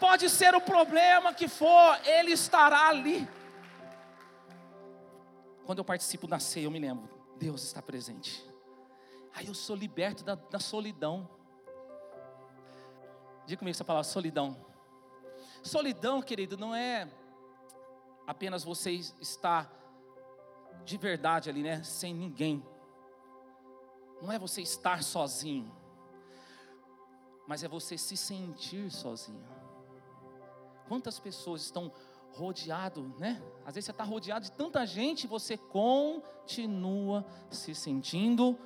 Pode 0.00 0.28
ser 0.30 0.54
o 0.54 0.60
problema 0.60 1.34
que 1.34 1.46
for, 1.46 2.00
Ele 2.04 2.32
estará 2.32 2.88
ali. 2.88 3.28
Quando 5.64 5.78
eu 5.78 5.84
participo 5.84 6.26
da 6.26 6.40
ceia, 6.40 6.64
eu 6.64 6.70
me 6.70 6.80
lembro, 6.80 7.08
Deus 7.36 7.62
está 7.62 7.80
presente. 7.80 8.44
Aí 9.34 9.46
eu 9.46 9.54
sou 9.54 9.76
liberto 9.76 10.24
da, 10.24 10.34
da 10.34 10.58
solidão. 10.58 11.28
Diga 13.46 13.58
comigo 13.58 13.74
essa 13.76 13.84
palavra, 13.84 14.08
solidão. 14.08 14.66
Solidão, 15.62 16.22
querido, 16.22 16.56
não 16.56 16.74
é 16.74 17.08
apenas 18.26 18.64
você 18.64 18.90
estar 18.90 19.70
de 20.84 20.96
verdade 20.96 21.50
ali, 21.50 21.62
né? 21.62 21.82
Sem 21.82 22.14
ninguém. 22.14 22.64
Não 24.20 24.32
é 24.32 24.38
você 24.38 24.62
estar 24.62 25.02
sozinho. 25.02 25.70
Mas 27.46 27.62
é 27.62 27.68
você 27.68 27.98
se 27.98 28.16
sentir 28.16 28.90
sozinho. 28.90 29.59
Quantas 30.90 31.20
pessoas 31.20 31.62
estão 31.62 31.92
rodeado, 32.32 33.14
né? 33.16 33.40
Às 33.64 33.76
vezes 33.76 33.84
você 33.84 33.90
está 33.92 34.02
rodeado 34.02 34.46
de 34.46 34.50
tanta 34.50 34.84
gente 34.84 35.28
você 35.28 35.56
continua 35.56 37.24
se 37.48 37.76
sentindo 37.76 38.58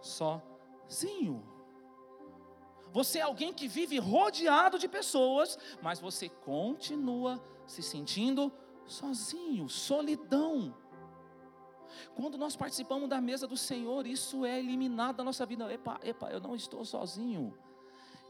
sozinho. 0.00 1.42
Você 2.92 3.18
é 3.18 3.22
alguém 3.22 3.52
que 3.52 3.66
vive 3.66 3.98
rodeado 3.98 4.78
de 4.78 4.86
pessoas, 4.86 5.58
mas 5.82 5.98
você 5.98 6.28
continua 6.28 7.42
se 7.66 7.82
sentindo 7.82 8.52
sozinho, 8.86 9.68
solidão. 9.68 10.72
Quando 12.14 12.38
nós 12.38 12.54
participamos 12.54 13.08
da 13.08 13.20
mesa 13.20 13.44
do 13.44 13.56
Senhor, 13.56 14.06
isso 14.06 14.44
é 14.44 14.56
eliminado 14.56 15.16
da 15.16 15.24
nossa 15.24 15.44
vida. 15.44 15.64
Epa, 15.72 15.98
epa, 16.04 16.30
eu 16.30 16.38
não 16.38 16.54
estou 16.54 16.84
sozinho. 16.84 17.52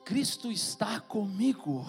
Cristo 0.06 0.50
está 0.50 0.98
comigo. 1.00 1.84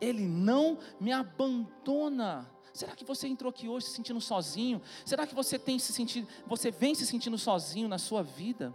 Ele 0.00 0.26
não 0.26 0.78
me 1.00 1.12
abandona. 1.12 2.50
Será 2.72 2.94
que 2.94 3.04
você 3.04 3.26
entrou 3.26 3.50
aqui 3.50 3.68
hoje 3.68 3.86
se 3.86 3.92
sentindo 3.92 4.20
sozinho? 4.20 4.80
Será 5.04 5.26
que 5.26 5.34
você 5.34 5.58
tem 5.58 5.78
se 5.78 5.92
sentido, 5.92 6.28
você 6.46 6.70
vem 6.70 6.94
se 6.94 7.04
sentindo 7.04 7.36
sozinho 7.36 7.88
na 7.88 7.98
sua 7.98 8.22
vida? 8.22 8.74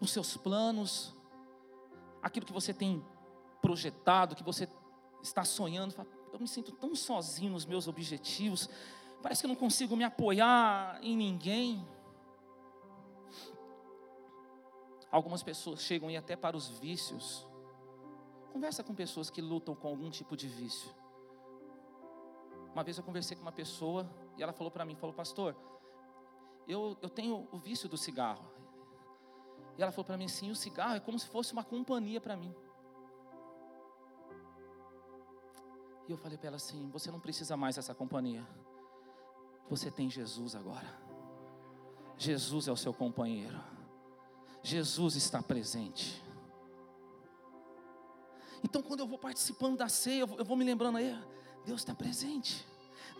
Nos 0.00 0.10
seus 0.10 0.36
planos, 0.36 1.16
aquilo 2.22 2.44
que 2.44 2.52
você 2.52 2.74
tem 2.74 3.02
projetado, 3.62 4.36
que 4.36 4.44
você 4.44 4.68
está 5.22 5.44
sonhando, 5.44 5.94
eu 6.32 6.38
me 6.38 6.46
sinto 6.46 6.72
tão 6.72 6.94
sozinho 6.94 7.52
nos 7.52 7.64
meus 7.64 7.88
objetivos, 7.88 8.68
parece 9.22 9.40
que 9.40 9.46
eu 9.46 9.48
não 9.48 9.56
consigo 9.56 9.96
me 9.96 10.04
apoiar 10.04 10.98
em 11.02 11.16
ninguém. 11.16 11.88
Algumas 15.10 15.42
pessoas 15.42 15.80
chegam 15.80 16.10
e 16.10 16.18
até 16.18 16.36
para 16.36 16.54
os 16.54 16.68
vícios. 16.68 17.47
Conversa 18.52 18.82
com 18.82 18.94
pessoas 18.94 19.30
que 19.30 19.40
lutam 19.40 19.74
com 19.74 19.88
algum 19.88 20.10
tipo 20.10 20.36
de 20.36 20.48
vício. 20.48 20.90
Uma 22.72 22.82
vez 22.82 22.96
eu 22.96 23.04
conversei 23.04 23.36
com 23.36 23.42
uma 23.42 23.52
pessoa 23.52 24.08
e 24.36 24.42
ela 24.42 24.52
falou 24.52 24.70
para 24.70 24.84
mim, 24.84 24.94
falou, 24.94 25.14
pastor, 25.14 25.56
eu, 26.66 26.96
eu 27.02 27.08
tenho 27.08 27.48
o 27.50 27.58
vício 27.58 27.88
do 27.88 27.96
cigarro. 27.96 28.44
E 29.76 29.82
ela 29.82 29.92
falou 29.92 30.04
para 30.04 30.16
mim, 30.16 30.28
sim, 30.28 30.50
o 30.50 30.56
cigarro 30.56 30.94
é 30.94 31.00
como 31.00 31.18
se 31.18 31.26
fosse 31.26 31.52
uma 31.52 31.64
companhia 31.64 32.20
para 32.20 32.36
mim. 32.36 32.54
E 36.06 36.12
eu 36.12 36.16
falei 36.16 36.38
para 36.38 36.48
ela 36.48 36.56
assim, 36.56 36.88
você 36.90 37.10
não 37.10 37.20
precisa 37.20 37.56
mais 37.56 37.76
dessa 37.76 37.94
companhia. 37.94 38.46
Você 39.68 39.90
tem 39.90 40.08
Jesus 40.08 40.54
agora. 40.54 40.98
Jesus 42.16 42.66
é 42.66 42.72
o 42.72 42.76
seu 42.76 42.92
companheiro. 42.92 43.60
Jesus 44.62 45.14
está 45.16 45.42
presente. 45.42 46.22
Então, 48.62 48.82
quando 48.82 49.00
eu 49.00 49.06
vou 49.06 49.18
participando 49.18 49.76
da 49.76 49.88
ceia, 49.88 50.20
eu 50.20 50.44
vou 50.44 50.56
me 50.56 50.64
lembrando 50.64 50.98
aí, 50.98 51.16
Deus 51.64 51.80
está 51.80 51.94
presente. 51.94 52.66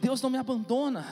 Deus 0.01 0.23
não 0.23 0.31
me 0.31 0.39
abandona. 0.39 1.07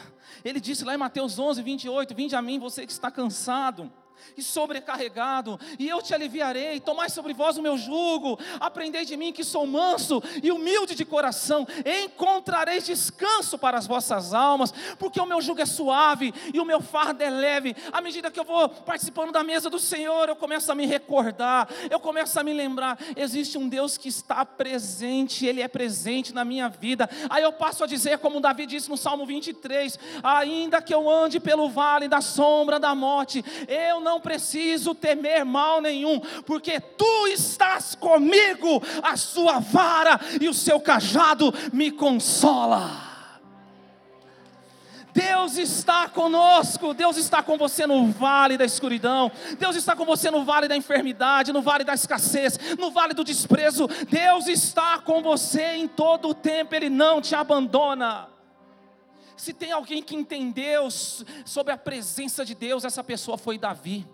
Ele 0.45 0.61
disse 0.61 0.85
lá 0.85 0.95
em 0.95 0.99
Mateus 0.99 1.39
11, 1.39 1.63
28: 1.63 2.15
Vinde 2.15 2.37
a 2.37 2.43
mim, 2.43 2.59
você 2.59 2.87
que 2.87 2.93
está 2.93 3.11
cansado 3.11 3.93
e 4.37 4.43
sobrecarregado, 4.43 5.59
e 5.79 5.89
eu 5.89 6.03
te 6.03 6.15
aliviarei. 6.15 6.81
Tomai 6.81 7.11
sobre 7.11 7.33
vós 7.33 7.57
o 7.57 7.63
meu 7.63 7.77
jugo, 7.77 8.39
aprendei 8.61 9.05
de 9.05 9.17
mim 9.17 9.33
que 9.33 9.45
sou 9.45 9.67
manso 9.67 10.23
e 10.43 10.51
humilde 10.51 10.95
de 10.95 11.05
coração, 11.05 11.67
encontrareis 12.05 12.85
descanso 12.85 13.59
para 13.59 13.79
as 13.79 13.87
vossas 13.87 14.35
almas, 14.35 14.73
porque 14.99 15.21
o 15.21 15.27
meu 15.27 15.41
jugo 15.41 15.61
é 15.61 15.67
suave 15.67 16.33
e 16.53 16.61
o 16.61 16.65
meu 16.65 16.81
fardo 16.81 17.23
é 17.23 17.31
leve. 17.31 17.77
À 17.93 18.01
medida 18.01 18.31
que 18.31 18.41
eu 18.41 18.45
vou 18.45 18.69
participando 18.69 19.33
da 19.33 19.43
mesa 19.43 19.71
do 19.71 19.79
Senhor, 19.79 20.29
eu 20.29 20.37
começo 20.37 20.71
a 20.71 20.75
me 20.75 20.87
recordar, 20.87 21.69
eu 21.91 22.01
começo 22.01 22.39
a 22.39 22.43
me 22.43 22.53
lembrar: 22.53 22.99
existe 23.17 23.59
um 23.59 23.69
Deus 23.69 23.97
que 23.97 24.09
está 24.09 24.45
presente, 24.45 25.47
Ele 25.47 25.63
é 25.63 25.69
presente 25.69 26.33
na 26.33 26.45
minha 26.45 26.69
vida. 26.69 27.09
Aí 27.29 27.43
eu 27.43 27.53
passo 27.53 27.85
a 27.85 27.87
dizer, 27.87 28.19
como 28.19 28.41
Davi 28.41 28.67
disse 28.67 28.89
no 28.89 28.97
Salmo 28.97 29.27
23: 29.27 29.99
ainda 30.23 30.83
que 30.83 30.95
eu 30.95 31.09
ande 31.09 31.41
pelo 31.41 31.69
vale 31.69 32.09
da 32.09 32.21
sombra 32.21 32.79
da 32.79 32.95
morte, 32.95 33.45
eu 33.69 34.01
não 34.07 34.21
preciso 34.21 34.95
temer 34.95 35.45
mal 35.45 35.81
nenhum, 35.83 36.21
porque 36.47 36.81
tu 36.81 37.27
estás 37.27 37.95
comigo, 37.95 38.81
a 39.03 39.17
sua 39.17 39.59
vara 39.59 40.19
e 40.41 40.49
o 40.49 40.55
seu 40.55 40.79
cajado 40.81 41.53
me 41.73 41.91
consola. 41.91 43.05
Deus 45.13 45.57
está 45.57 46.11
conosco, 46.11 46.93
Deus 46.93 47.17
está 47.17 47.43
com 47.43 47.57
você 47.57 47.87
no 47.87 48.07
vale 48.13 48.59
da 48.59 48.67
escuridão, 48.67 49.33
Deus 49.59 49.75
está 49.75 49.97
com 49.97 50.05
você 50.05 50.31
no 50.31 50.45
vale 50.45 50.69
da 50.69 50.77
enfermidade, 50.77 51.55
no 51.55 51.63
vale 51.63 51.85
da 51.85 51.95
escassez, 51.95 52.59
no 52.79 52.91
vale 52.91 53.15
do 53.15 53.25
desprezo. 53.25 53.89
Deus 54.11 54.47
está 54.47 54.99
com 54.99 55.23
você 55.23 55.77
em 55.77 55.89
todo 55.89 56.29
o 56.29 56.35
tempo, 56.35 56.75
Ele 56.75 56.91
não 56.91 57.23
te 57.23 57.35
abandona. 57.35 58.36
Se 59.37 59.53
tem 59.53 59.73
alguém 59.73 60.03
que 60.03 60.17
entendeu 60.17 60.89
sobre 60.91 61.73
a 61.73 61.77
presença 61.77 62.45
de 62.45 62.55
Deus, 62.55 62.85
essa 62.85 63.05
pessoa 63.05 63.37
foi 63.37 63.59
Davi. 63.59 64.07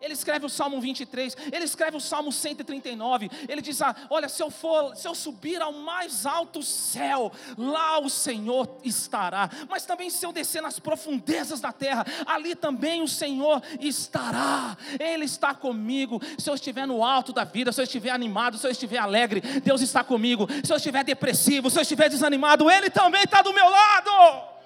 Ele 0.00 0.12
escreve 0.12 0.46
o 0.46 0.48
Salmo 0.48 0.80
23, 0.80 1.36
ele 1.52 1.64
escreve 1.64 1.96
o 1.96 2.00
Salmo 2.00 2.30
139. 2.30 3.28
Ele 3.48 3.60
diz: 3.60 3.82
ah, 3.82 3.94
Olha, 4.08 4.28
se 4.28 4.40
eu 4.40 4.48
for, 4.48 4.94
se 4.94 5.08
eu 5.08 5.14
subir 5.14 5.60
ao 5.60 5.72
mais 5.72 6.24
alto 6.24 6.62
céu, 6.62 7.32
lá 7.56 7.98
o 7.98 8.08
Senhor 8.08 8.78
estará. 8.84 9.50
Mas 9.68 9.84
também 9.84 10.08
se 10.08 10.24
eu 10.24 10.32
descer 10.32 10.62
nas 10.62 10.78
profundezas 10.78 11.60
da 11.60 11.72
terra, 11.72 12.06
ali 12.26 12.54
também 12.54 13.02
o 13.02 13.08
Senhor 13.08 13.60
estará. 13.80 14.76
Ele 15.00 15.24
está 15.24 15.52
comigo. 15.52 16.20
Se 16.38 16.48
eu 16.48 16.54
estiver 16.54 16.86
no 16.86 17.04
alto 17.04 17.32
da 17.32 17.42
vida, 17.42 17.72
se 17.72 17.80
eu 17.80 17.84
estiver 17.84 18.10
animado, 18.10 18.56
se 18.56 18.66
eu 18.66 18.70
estiver 18.70 18.98
alegre, 18.98 19.40
Deus 19.40 19.80
está 19.80 20.04
comigo. 20.04 20.46
Se 20.62 20.72
eu 20.72 20.76
estiver 20.76 21.02
depressivo, 21.02 21.70
se 21.70 21.78
eu 21.78 21.82
estiver 21.82 22.08
desanimado, 22.08 22.70
Ele 22.70 22.88
também 22.88 23.24
está 23.24 23.42
do 23.42 23.52
meu 23.52 23.68
lado. 23.68 24.57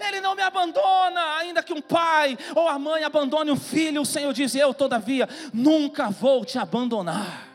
Ele 0.00 0.20
não 0.20 0.34
me 0.34 0.42
abandona, 0.42 1.36
ainda 1.36 1.62
que 1.62 1.72
um 1.72 1.80
pai 1.80 2.38
ou 2.54 2.68
a 2.68 2.78
mãe 2.78 3.02
abandone 3.04 3.50
um 3.50 3.56
filho, 3.56 4.02
o 4.02 4.06
Senhor 4.06 4.32
diz: 4.32 4.54
Eu, 4.54 4.72
todavia, 4.72 5.28
nunca 5.52 6.10
vou 6.10 6.44
te 6.44 6.58
abandonar. 6.58 7.48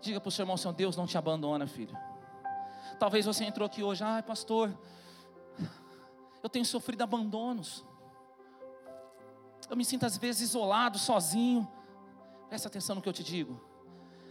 Diga 0.00 0.20
para 0.20 0.28
o 0.28 0.32
seu 0.32 0.42
irmão, 0.42 0.56
Senhor, 0.56 0.74
Deus 0.74 0.96
não 0.96 1.06
te 1.06 1.16
abandona, 1.16 1.66
filho. 1.66 1.96
Talvez 2.98 3.24
você 3.24 3.44
entrou 3.44 3.66
aqui 3.66 3.82
hoje, 3.82 4.04
ai, 4.04 4.22
pastor, 4.22 4.70
eu 6.42 6.48
tenho 6.48 6.64
sofrido 6.64 7.02
abandonos. 7.02 7.84
Eu 9.68 9.76
me 9.76 9.84
sinto 9.84 10.04
às 10.04 10.18
vezes 10.18 10.50
isolado, 10.50 10.98
sozinho. 10.98 11.66
Presta 12.50 12.68
atenção 12.68 12.96
no 12.96 13.02
que 13.02 13.08
eu 13.08 13.12
te 13.14 13.24
digo. 13.24 13.58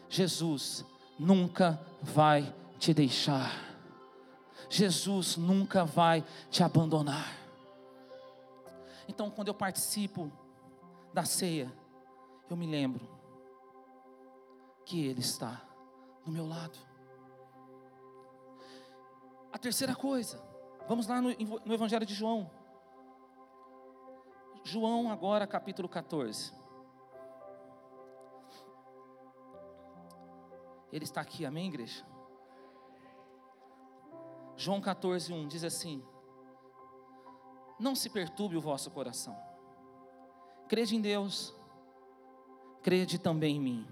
Jesus 0.07 0.85
nunca 1.17 1.83
vai 2.01 2.53
te 2.77 2.93
deixar. 2.93 3.72
Jesus 4.70 5.38
nunca 5.38 5.86
vai 5.86 6.24
te 6.50 6.63
abandonar. 6.63 7.38
Então, 9.08 9.29
quando 9.29 9.50
eu 9.50 9.53
participo 9.53 10.32
da 11.13 11.25
ceia, 11.25 11.72
eu 12.50 12.55
me 12.55 12.65
lembro 12.65 13.08
que 14.86 15.05
Ele 15.05 15.20
está 15.20 15.62
do 16.25 16.32
meu 16.32 16.48
lado. 16.48 16.77
A 19.51 19.58
terceira 19.58 19.96
coisa, 19.96 20.41
vamos 20.88 21.08
lá 21.08 21.22
no, 21.22 21.29
no 21.65 21.74
Evangelho 21.74 22.05
de 22.05 22.13
João. 22.13 22.50
João, 24.63 25.12
agora, 25.12 25.46
capítulo 25.46 25.89
14. 25.89 26.53
Ele 30.91 31.03
está 31.03 31.22
aqui, 31.22 31.46
amém, 31.46 31.67
igreja? 31.67 32.05
João 34.63 34.79
14, 34.79 35.34
1 35.34 35.46
diz 35.50 35.62
assim: 35.65 36.01
Não 37.77 37.93
se 37.93 38.10
perturbe 38.10 38.55
o 38.55 38.62
vosso 38.62 38.89
coração, 38.91 39.38
crede 40.70 40.96
em 40.96 41.01
Deus, 41.01 41.53
crede 42.82 43.20
também 43.20 43.58
em 43.58 43.60
mim. 43.60 43.88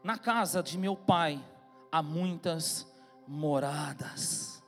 Na 0.00 0.16
casa 0.16 0.62
de 0.62 0.78
meu 0.78 0.94
pai 0.94 1.44
há 1.90 2.00
muitas 2.00 2.86
moradas. 3.26 4.62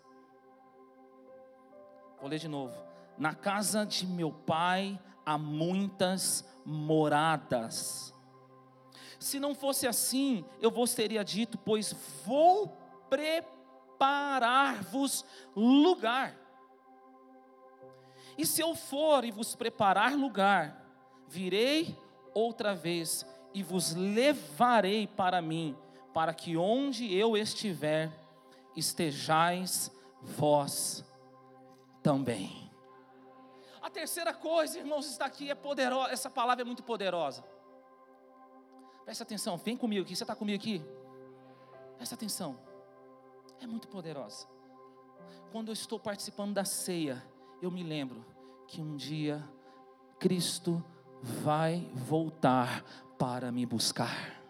Vou 2.18 2.28
ler 2.28 2.40
de 2.40 2.48
novo. 2.48 2.74
Na 3.16 3.32
casa 3.32 3.86
de 3.86 4.04
meu 4.04 4.32
pai 4.32 5.00
há 5.24 5.38
muitas 5.38 6.44
moradas. 6.64 8.12
Se 9.20 9.38
não 9.38 9.54
fosse 9.54 9.86
assim, 9.86 10.44
eu 10.60 10.68
vos 10.68 10.94
teria 10.94 11.22
dito, 11.22 11.56
pois 11.58 11.94
vou 12.26 12.76
preparar 13.08 13.59
preparar-vos 14.00 15.26
lugar. 15.54 16.34
E 18.38 18.46
se 18.46 18.62
eu 18.62 18.74
for 18.74 19.26
e 19.26 19.30
vos 19.30 19.54
preparar 19.54 20.14
lugar, 20.16 20.82
virei 21.28 21.94
outra 22.32 22.74
vez 22.74 23.26
e 23.52 23.62
vos 23.62 23.94
levarei 23.94 25.06
para 25.06 25.42
mim, 25.42 25.76
para 26.14 26.32
que 26.32 26.56
onde 26.56 27.14
eu 27.14 27.36
estiver, 27.36 28.10
estejais 28.74 29.90
vós 30.22 31.04
também. 32.02 32.70
A 33.82 33.90
terceira 33.90 34.32
coisa, 34.32 34.78
irmãos, 34.78 35.06
está 35.06 35.26
aqui, 35.26 35.50
é 35.50 35.54
poderosa, 35.54 36.10
essa 36.10 36.30
palavra 36.30 36.62
é 36.62 36.64
muito 36.64 36.82
poderosa. 36.82 37.44
Presta 39.04 39.24
atenção, 39.24 39.58
vem 39.58 39.76
comigo 39.76 40.02
aqui, 40.02 40.16
você 40.16 40.24
está 40.24 40.34
comigo 40.34 40.58
aqui? 40.58 40.82
Presta 41.98 42.14
atenção 42.14 42.69
é 43.60 43.66
muito 43.66 43.88
poderosa. 43.88 44.46
Quando 45.52 45.68
eu 45.68 45.72
estou 45.72 45.98
participando 45.98 46.54
da 46.54 46.64
ceia, 46.64 47.22
eu 47.60 47.70
me 47.70 47.82
lembro 47.82 48.24
que 48.66 48.80
um 48.80 48.96
dia 48.96 49.46
Cristo 50.18 50.82
vai 51.22 51.90
voltar 51.94 52.82
para 53.18 53.52
me 53.52 53.66
buscar. 53.66 54.40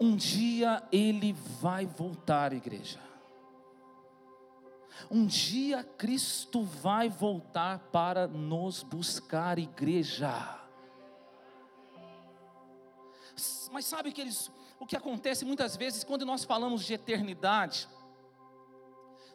Um 0.00 0.16
dia 0.16 0.82
Ele 0.90 1.32
vai 1.32 1.86
voltar, 1.86 2.52
igreja. 2.52 2.98
Um 5.10 5.26
dia 5.26 5.84
Cristo 5.84 6.64
vai 6.64 7.08
voltar 7.08 7.78
para 7.92 8.26
nos 8.26 8.82
buscar, 8.82 9.58
igreja. 9.58 10.60
Mas 13.70 13.84
sabe 13.84 14.12
que 14.12 14.20
eles 14.20 14.50
o 14.78 14.86
que 14.86 14.96
acontece 14.96 15.44
muitas 15.44 15.76
vezes 15.76 16.04
quando 16.04 16.26
nós 16.26 16.44
falamos 16.44 16.84
de 16.84 16.94
eternidade, 16.94 17.88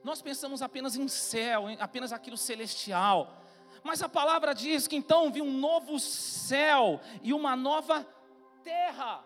nós 0.04 0.22
pensamos 0.22 0.62
apenas 0.62 0.96
em 0.96 1.08
céu, 1.08 1.66
apenas 1.80 2.14
aquilo 2.14 2.38
celestial. 2.38 3.44
Mas 3.84 4.02
a 4.02 4.10
palavra 4.10 4.54
diz 4.54 4.88
que 4.88 4.96
então 4.96 5.32
vi 5.32 5.42
um 5.42 5.52
novo 5.52 6.00
céu 6.00 7.00
e 7.22 7.34
uma 7.34 7.56
nova 7.56 8.06
terra. 8.64 9.24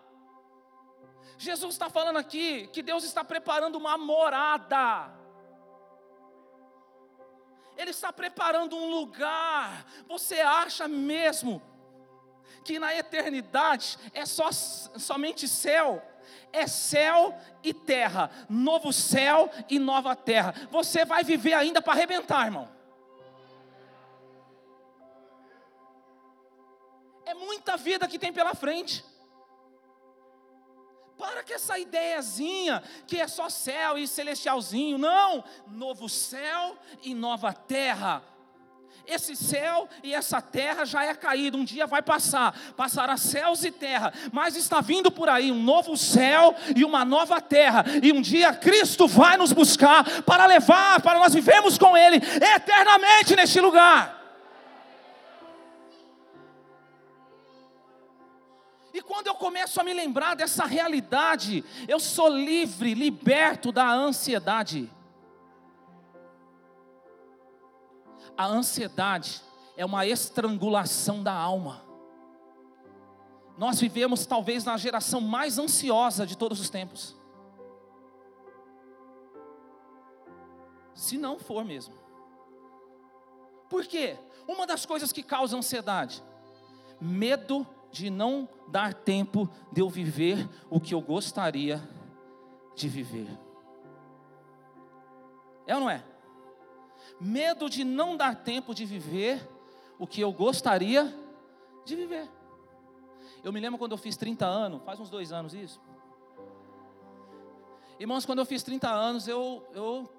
Jesus 1.36 1.74
está 1.74 1.90
falando 1.90 2.16
aqui 2.16 2.68
que 2.68 2.82
Deus 2.82 3.04
está 3.04 3.24
preparando 3.24 3.76
uma 3.76 3.98
morada. 3.98 5.12
Ele 7.76 7.90
está 7.90 8.12
preparando 8.12 8.76
um 8.76 8.90
lugar. 8.90 9.84
Você 10.06 10.40
acha 10.40 10.86
mesmo 10.86 11.60
que 12.64 12.78
na 12.78 12.94
eternidade 12.96 13.98
é 14.12 14.24
só, 14.24 14.50
somente 14.50 15.46
céu, 15.46 16.02
é 16.52 16.66
céu 16.66 17.36
e 17.62 17.74
terra, 17.74 18.30
novo 18.48 18.92
céu 18.92 19.50
e 19.68 19.78
nova 19.78 20.16
terra. 20.16 20.54
Você 20.70 21.04
vai 21.04 21.22
viver 21.22 21.52
ainda 21.52 21.82
para 21.82 21.92
arrebentar, 21.92 22.46
irmão. 22.46 22.68
É 27.26 27.34
muita 27.34 27.76
vida 27.76 28.08
que 28.08 28.18
tem 28.18 28.32
pela 28.32 28.54
frente. 28.54 29.04
Para 31.18 31.44
com 31.44 31.52
essa 31.52 31.78
ideiazinha 31.78 32.82
que 33.06 33.20
é 33.20 33.28
só 33.28 33.48
céu 33.48 33.96
e 33.96 34.06
celestialzinho. 34.06 34.98
Não, 34.98 35.44
novo 35.66 36.08
céu 36.08 36.76
e 37.02 37.14
nova 37.14 37.52
terra 37.52 38.22
esse 39.06 39.36
céu 39.36 39.88
e 40.02 40.14
essa 40.14 40.40
terra 40.40 40.84
já 40.84 41.04
é 41.04 41.14
caído, 41.14 41.58
um 41.58 41.64
dia 41.64 41.86
vai 41.86 42.02
passar, 42.02 42.58
passará 42.76 43.16
céus 43.16 43.64
e 43.64 43.70
terra, 43.70 44.12
mas 44.32 44.56
está 44.56 44.80
vindo 44.80 45.10
por 45.10 45.28
aí 45.28 45.52
um 45.52 45.62
novo 45.62 45.96
céu 45.96 46.54
e 46.74 46.84
uma 46.84 47.04
nova 47.04 47.40
terra, 47.40 47.84
e 48.02 48.12
um 48.12 48.20
dia 48.20 48.52
Cristo 48.54 49.06
vai 49.06 49.36
nos 49.36 49.52
buscar 49.52 50.22
para 50.22 50.46
levar, 50.46 51.00
para 51.00 51.18
nós 51.18 51.34
vivemos 51.34 51.78
com 51.78 51.96
Ele 51.96 52.16
eternamente 52.16 53.36
neste 53.36 53.60
lugar. 53.60 54.24
E 58.94 59.02
quando 59.02 59.26
eu 59.26 59.34
começo 59.34 59.80
a 59.80 59.82
me 59.82 59.92
lembrar 59.92 60.36
dessa 60.36 60.64
realidade, 60.64 61.64
eu 61.88 61.98
sou 61.98 62.28
livre, 62.28 62.94
liberto 62.94 63.72
da 63.72 63.90
ansiedade. 63.90 64.88
A 68.36 68.46
ansiedade 68.46 69.42
é 69.76 69.84
uma 69.84 70.06
estrangulação 70.06 71.22
da 71.22 71.32
alma. 71.32 71.82
Nós 73.56 73.80
vivemos 73.80 74.26
talvez 74.26 74.64
na 74.64 74.76
geração 74.76 75.20
mais 75.20 75.58
ansiosa 75.58 76.26
de 76.26 76.36
todos 76.36 76.60
os 76.60 76.68
tempos. 76.68 77.16
Se 80.94 81.16
não 81.16 81.38
for 81.38 81.64
mesmo. 81.64 81.94
Por 83.68 83.86
quê? 83.86 84.16
Uma 84.46 84.66
das 84.66 84.84
coisas 84.84 85.12
que 85.12 85.22
causa 85.22 85.56
ansiedade, 85.56 86.22
medo 87.00 87.66
de 87.90 88.10
não 88.10 88.48
dar 88.68 88.92
tempo 88.92 89.48
de 89.72 89.80
eu 89.80 89.88
viver 89.88 90.48
o 90.68 90.80
que 90.80 90.94
eu 90.94 91.00
gostaria 91.00 91.80
de 92.74 92.88
viver. 92.88 93.28
É 95.66 95.74
ou 95.74 95.80
não 95.80 95.90
é? 95.90 96.02
Medo 97.20 97.70
de 97.70 97.84
não 97.84 98.16
dar 98.16 98.34
tempo 98.36 98.74
de 98.74 98.84
viver 98.84 99.48
o 99.98 100.06
que 100.06 100.20
eu 100.20 100.32
gostaria 100.32 101.12
de 101.84 101.96
viver. 101.96 102.28
Eu 103.42 103.52
me 103.52 103.60
lembro 103.60 103.78
quando 103.78 103.92
eu 103.92 103.98
fiz 103.98 104.16
30 104.16 104.46
anos, 104.46 104.82
faz 104.84 104.98
uns 104.98 105.10
dois 105.10 105.32
anos 105.32 105.54
isso. 105.54 105.80
Irmãos, 107.98 108.26
quando 108.26 108.40
eu 108.40 108.46
fiz 108.46 108.62
30 108.62 108.88
anos, 108.90 109.28
eu, 109.28 109.66
eu 109.72 110.10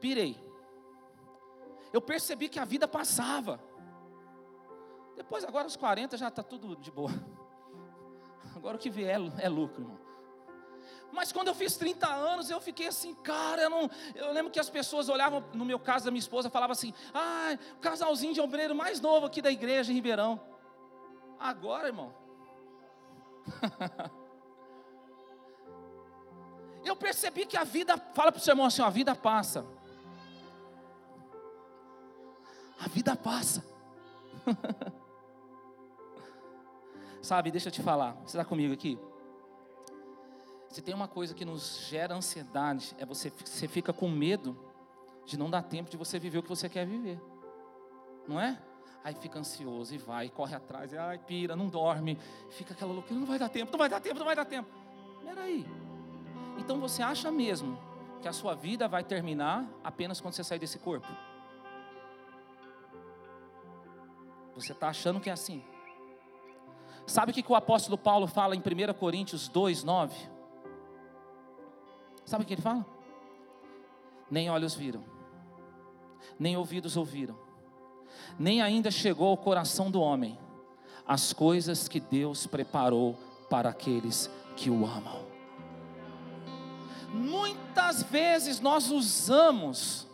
pirei. 0.00 0.38
Eu 1.92 2.00
percebi 2.00 2.48
que 2.48 2.58
a 2.58 2.64
vida 2.64 2.86
passava. 2.86 3.60
Depois, 5.16 5.44
agora, 5.44 5.64
aos 5.64 5.76
40, 5.76 6.16
já 6.16 6.28
está 6.28 6.42
tudo 6.42 6.76
de 6.76 6.90
boa. 6.90 7.10
Agora 8.54 8.76
o 8.76 8.80
que 8.80 8.90
vier 8.90 9.18
é, 9.18 9.44
é 9.44 9.48
lucro, 9.48 9.82
irmão. 9.82 10.09
Mas 11.12 11.32
quando 11.32 11.48
eu 11.48 11.54
fiz 11.54 11.76
30 11.76 12.06
anos, 12.06 12.50
eu 12.50 12.60
fiquei 12.60 12.86
assim, 12.86 13.14
cara, 13.14 13.62
eu, 13.62 13.70
não, 13.70 13.90
eu 14.14 14.32
lembro 14.32 14.50
que 14.50 14.60
as 14.60 14.70
pessoas 14.70 15.08
olhavam 15.08 15.44
no 15.52 15.64
meu 15.64 15.78
caso 15.78 16.04
da 16.04 16.10
minha 16.10 16.20
esposa, 16.20 16.48
falavam 16.48 16.72
assim, 16.72 16.94
ah, 17.12 17.58
o 17.76 17.80
casalzinho 17.80 18.32
de 18.32 18.40
obreiro 18.40 18.74
mais 18.74 19.00
novo 19.00 19.26
aqui 19.26 19.42
da 19.42 19.50
igreja 19.50 19.90
em 19.90 19.94
Ribeirão. 19.94 20.40
Agora, 21.38 21.88
irmão. 21.88 22.14
eu 26.84 26.94
percebi 26.94 27.46
que 27.46 27.56
a 27.56 27.64
vida, 27.64 27.98
fala 28.14 28.30
para 28.30 28.38
o 28.38 28.42
seu 28.42 28.52
irmão 28.52 28.66
assim, 28.66 28.82
a 28.82 28.90
vida 28.90 29.14
passa. 29.14 29.66
A 32.78 32.88
vida 32.88 33.16
passa. 33.16 33.64
Sabe, 37.20 37.50
deixa 37.50 37.68
eu 37.68 37.72
te 37.72 37.82
falar, 37.82 38.12
você 38.24 38.38
está 38.38 38.44
comigo 38.44 38.72
aqui? 38.72 38.98
Se 40.70 40.80
tem 40.80 40.94
uma 40.94 41.08
coisa 41.08 41.34
que 41.34 41.44
nos 41.44 41.88
gera 41.88 42.14
ansiedade, 42.14 42.94
é 42.96 43.04
você, 43.04 43.30
você 43.44 43.66
fica 43.66 43.92
com 43.92 44.08
medo 44.08 44.56
de 45.26 45.36
não 45.36 45.50
dar 45.50 45.62
tempo 45.62 45.90
de 45.90 45.96
você 45.96 46.18
viver 46.18 46.38
o 46.38 46.42
que 46.42 46.48
você 46.48 46.68
quer 46.68 46.86
viver. 46.86 47.20
Não 48.26 48.40
é? 48.40 48.56
Aí 49.02 49.14
fica 49.14 49.38
ansioso 49.38 49.94
e 49.94 49.98
vai, 49.98 50.28
corre 50.28 50.54
atrás, 50.54 50.92
e 50.92 50.96
ai, 50.96 51.18
pira, 51.18 51.56
não 51.56 51.68
dorme, 51.68 52.16
fica 52.50 52.72
aquela 52.72 52.92
loucura, 52.92 53.18
não 53.18 53.26
vai 53.26 53.38
dar 53.38 53.48
tempo, 53.48 53.72
não 53.72 53.78
vai 53.78 53.88
dar 53.88 54.00
tempo, 54.00 54.18
não 54.18 54.26
vai 54.26 54.36
dar 54.36 54.44
tempo. 54.44 54.68
Peraí. 55.24 55.66
Então 56.56 56.78
você 56.78 57.02
acha 57.02 57.32
mesmo 57.32 57.76
que 58.22 58.28
a 58.28 58.32
sua 58.32 58.54
vida 58.54 58.86
vai 58.86 59.02
terminar 59.02 59.66
apenas 59.82 60.20
quando 60.20 60.34
você 60.34 60.44
sair 60.44 60.58
desse 60.58 60.78
corpo? 60.78 61.08
Você 64.54 64.72
está 64.72 64.88
achando 64.88 65.18
que 65.18 65.30
é 65.30 65.32
assim? 65.32 65.64
Sabe 67.06 67.32
o 67.32 67.34
que 67.34 67.44
o 67.50 67.56
apóstolo 67.56 67.98
Paulo 67.98 68.28
fala 68.28 68.54
em 68.54 68.60
1 68.60 68.94
Coríntios 68.94 69.48
2, 69.48 69.82
9? 69.82 70.39
Sabe 72.30 72.44
o 72.44 72.46
que 72.46 72.54
ele 72.54 72.62
fala? 72.62 72.86
Nem 74.30 74.48
olhos 74.48 74.72
viram, 74.72 75.02
nem 76.38 76.56
ouvidos 76.56 76.96
ouviram, 76.96 77.36
nem 78.38 78.62
ainda 78.62 78.88
chegou 78.88 79.30
ao 79.30 79.36
coração 79.36 79.90
do 79.90 80.00
homem 80.00 80.38
as 81.04 81.32
coisas 81.32 81.88
que 81.88 81.98
Deus 81.98 82.46
preparou 82.46 83.18
para 83.50 83.70
aqueles 83.70 84.30
que 84.54 84.70
o 84.70 84.86
amam. 84.86 85.26
Muitas 87.12 88.04
vezes 88.04 88.60
nós 88.60 88.92
usamos 88.92 90.06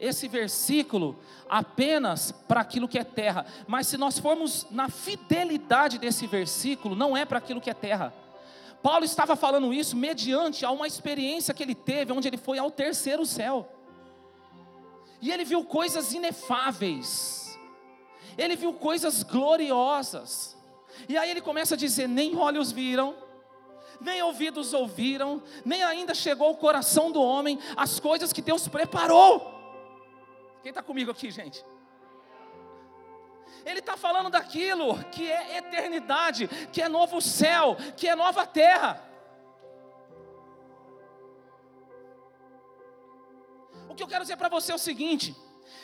esse 0.00 0.26
versículo 0.26 1.16
apenas 1.48 2.32
para 2.32 2.60
aquilo 2.60 2.88
que 2.88 2.98
é 2.98 3.04
terra, 3.04 3.46
mas 3.68 3.86
se 3.86 3.96
nós 3.96 4.18
formos 4.18 4.66
na 4.68 4.88
fidelidade 4.88 5.96
desse 5.96 6.26
versículo, 6.26 6.96
não 6.96 7.16
é 7.16 7.24
para 7.24 7.38
aquilo 7.38 7.60
que 7.60 7.70
é 7.70 7.74
terra. 7.74 8.12
Paulo 8.82 9.04
estava 9.04 9.36
falando 9.36 9.72
isso 9.72 9.96
mediante 9.96 10.64
a 10.64 10.70
uma 10.70 10.86
experiência 10.86 11.54
que 11.54 11.62
ele 11.62 11.74
teve, 11.74 12.12
onde 12.12 12.26
ele 12.26 12.36
foi 12.36 12.58
ao 12.58 12.70
terceiro 12.70 13.24
céu. 13.24 13.68
E 15.20 15.30
ele 15.30 15.44
viu 15.44 15.64
coisas 15.64 16.12
inefáveis. 16.12 17.56
Ele 18.36 18.56
viu 18.56 18.72
coisas 18.72 19.22
gloriosas. 19.22 20.56
E 21.08 21.16
aí 21.16 21.30
ele 21.30 21.40
começa 21.40 21.74
a 21.74 21.78
dizer: 21.78 22.08
nem 22.08 22.36
olhos 22.36 22.72
viram, 22.72 23.14
nem 24.00 24.20
ouvidos 24.22 24.72
ouviram, 24.72 25.40
nem 25.64 25.82
ainda 25.84 26.12
chegou 26.14 26.48
ao 26.48 26.56
coração 26.56 27.12
do 27.12 27.22
homem 27.22 27.58
as 27.76 28.00
coisas 28.00 28.32
que 28.32 28.42
Deus 28.42 28.66
preparou. 28.66 29.40
Quem 30.62 30.70
está 30.70 30.82
comigo 30.82 31.10
aqui, 31.10 31.30
gente? 31.30 31.64
Ele 33.64 33.80
está 33.80 33.96
falando 33.96 34.30
daquilo 34.30 35.02
que 35.10 35.30
é 35.30 35.58
eternidade, 35.58 36.48
que 36.72 36.82
é 36.82 36.88
novo 36.88 37.20
céu, 37.20 37.76
que 37.96 38.08
é 38.08 38.14
nova 38.14 38.46
terra. 38.46 39.02
O 43.88 43.94
que 43.94 44.02
eu 44.02 44.08
quero 44.08 44.24
dizer 44.24 44.36
para 44.36 44.48
você 44.48 44.72
é 44.72 44.74
o 44.74 44.78
seguinte: 44.78 45.36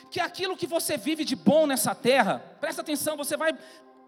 que 0.09 0.19
aquilo 0.19 0.57
que 0.57 0.67
você 0.67 0.97
vive 0.97 1.23
de 1.23 1.35
bom 1.35 1.67
nessa 1.67 1.93
terra, 1.93 2.39
presta 2.59 2.81
atenção, 2.81 3.15
você 3.15 3.37
vai 3.37 3.53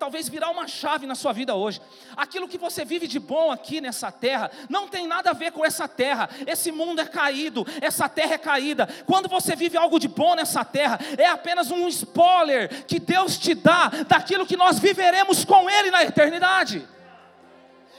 talvez 0.02 0.28
virar 0.28 0.50
uma 0.50 0.68
chave 0.68 1.06
na 1.06 1.14
sua 1.14 1.32
vida 1.32 1.54
hoje. 1.54 1.80
Aquilo 2.18 2.48
que 2.48 2.58
você 2.58 2.84
vive 2.84 3.06
de 3.06 3.20
bom 3.20 3.52
aqui 3.52 3.80
nessa 3.80 4.12
terra, 4.12 4.50
não 4.68 4.88
tem 4.88 5.06
nada 5.06 5.30
a 5.30 5.34
ver 5.34 5.52
com 5.52 5.64
essa 5.64 5.88
terra. 5.88 6.28
Esse 6.48 6.72
mundo 6.72 7.00
é 7.00 7.06
caído, 7.06 7.68
essa 7.80 8.10
terra 8.10 8.34
é 8.34 8.38
caída. 8.40 8.90
Quando 9.06 9.30
você 9.30 9.56
vive 9.56 9.78
algo 9.78 10.00
de 10.00 10.08
bom 10.08 10.34
nessa 10.34 10.66
terra, 10.66 11.00
é 11.20 11.28
apenas 11.28 11.70
um 11.70 11.88
spoiler 11.88 12.84
que 12.86 13.00
Deus 13.00 13.38
te 13.38 13.54
dá 13.54 13.92
daquilo 14.08 14.48
que 14.48 14.58
nós 14.58 14.80
viveremos 14.80 15.46
com 15.46 15.70
Ele 15.70 15.92
na 15.92 16.04
eternidade 16.04 16.84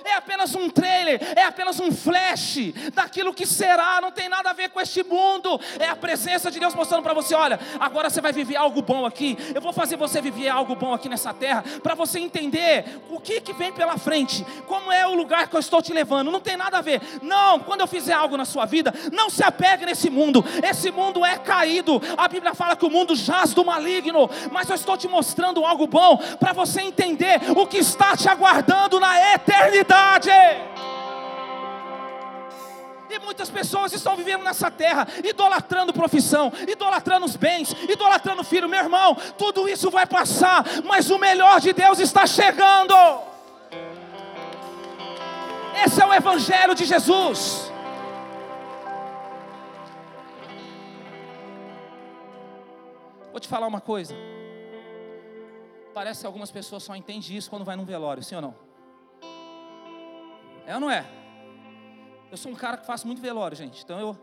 é 0.04 0.14
apenas 0.14 0.54
um 0.54 0.68
trailer, 0.68 1.20
é 1.36 1.44
apenas 1.44 1.78
um 1.80 1.92
flash 1.92 2.58
daquilo 2.92 3.32
que 3.32 3.46
será, 3.46 4.00
não 4.00 4.10
tem 4.10 4.28
nada 4.28 4.50
a 4.50 4.52
ver 4.52 4.70
com 4.70 4.80
este 4.80 5.02
mundo. 5.02 5.60
É 5.78 5.86
a 5.86 5.96
presença 5.96 6.50
de 6.50 6.58
Deus 6.58 6.74
mostrando 6.74 7.02
para 7.02 7.14
você: 7.14 7.34
olha, 7.34 7.58
agora 7.78 8.10
você 8.10 8.20
vai 8.20 8.32
viver 8.32 8.56
algo 8.56 8.82
bom 8.82 9.06
aqui. 9.06 9.36
Eu 9.54 9.60
vou 9.60 9.72
fazer 9.72 9.96
você 9.96 10.20
viver 10.20 10.48
algo 10.48 10.74
bom 10.74 10.92
aqui 10.92 11.08
nessa 11.08 11.32
terra, 11.32 11.64
para 11.82 11.94
você 11.94 12.18
entender 12.18 13.00
o 13.10 13.20
que, 13.20 13.40
que 13.40 13.52
vem 13.52 13.72
pela 13.72 13.96
frente, 13.96 14.44
como 14.66 14.90
é 14.90 15.06
o 15.06 15.14
lugar 15.14 15.48
que 15.48 15.56
eu 15.56 15.60
estou 15.60 15.80
te 15.80 15.92
levando. 15.92 16.30
Não 16.30 16.40
tem 16.40 16.56
nada 16.56 16.78
a 16.78 16.80
ver. 16.80 17.00
Não, 17.22 17.60
quando 17.60 17.80
eu 17.80 17.86
fizer 17.86 18.14
algo 18.14 18.36
na 18.36 18.44
sua 18.44 18.64
vida, 18.64 18.92
não 19.12 19.30
se 19.30 19.44
apegue 19.44 19.86
nesse 19.86 20.10
mundo. 20.10 20.44
Esse 20.62 20.90
mundo 20.90 21.24
é 21.24 21.38
caído. 21.38 22.00
A 22.16 22.28
Bíblia 22.28 22.54
fala 22.54 22.76
que 22.76 22.86
o 22.86 22.90
mundo 22.90 23.14
jaz 23.14 23.54
do 23.54 23.64
maligno, 23.64 24.28
mas 24.50 24.68
eu 24.68 24.74
estou 24.74 24.96
te 24.96 25.08
mostrando 25.08 25.64
algo 25.64 25.86
bom 25.86 26.16
para 26.38 26.52
você 26.52 26.82
entender 26.82 27.40
o 27.56 27.66
que 27.66 27.78
está 27.78 28.16
te 28.16 28.28
aguardando 28.28 28.98
na 28.98 29.34
eternidade 29.34 29.91
E 33.10 33.18
muitas 33.18 33.50
pessoas 33.50 33.92
estão 33.92 34.16
vivendo 34.16 34.42
nessa 34.42 34.70
terra, 34.70 35.06
idolatrando 35.22 35.92
profissão, 35.92 36.50
idolatrando 36.66 37.26
os 37.26 37.36
bens, 37.36 37.72
idolatrando 37.86 38.42
filho. 38.42 38.68
Meu 38.68 38.80
irmão, 38.80 39.14
tudo 39.36 39.68
isso 39.68 39.90
vai 39.90 40.06
passar, 40.06 40.64
mas 40.84 41.10
o 41.10 41.18
melhor 41.18 41.60
de 41.60 41.74
Deus 41.74 41.98
está 41.98 42.26
chegando. 42.26 42.94
Esse 45.84 46.00
é 46.00 46.06
o 46.06 46.14
Evangelho 46.14 46.74
de 46.74 46.86
Jesus. 46.86 47.70
Vou 53.30 53.40
te 53.40 53.48
falar 53.48 53.66
uma 53.66 53.80
coisa. 53.80 54.14
Parece 55.92 56.20
que 56.20 56.26
algumas 56.26 56.50
pessoas 56.50 56.82
só 56.82 56.96
entendem 56.96 57.36
isso 57.36 57.50
quando 57.50 57.64
vai 57.64 57.76
num 57.76 57.84
velório, 57.84 58.22
sim 58.22 58.36
ou 58.36 58.42
não? 58.42 58.71
É 60.72 60.74
ou 60.74 60.80
não 60.80 60.90
é? 60.90 61.04
Eu 62.30 62.36
sou 62.38 62.50
um 62.50 62.54
cara 62.54 62.78
que 62.78 62.86
faço 62.86 63.06
muito 63.06 63.20
velório, 63.20 63.54
gente. 63.54 63.84
Então 63.84 64.00
eu 64.00 64.16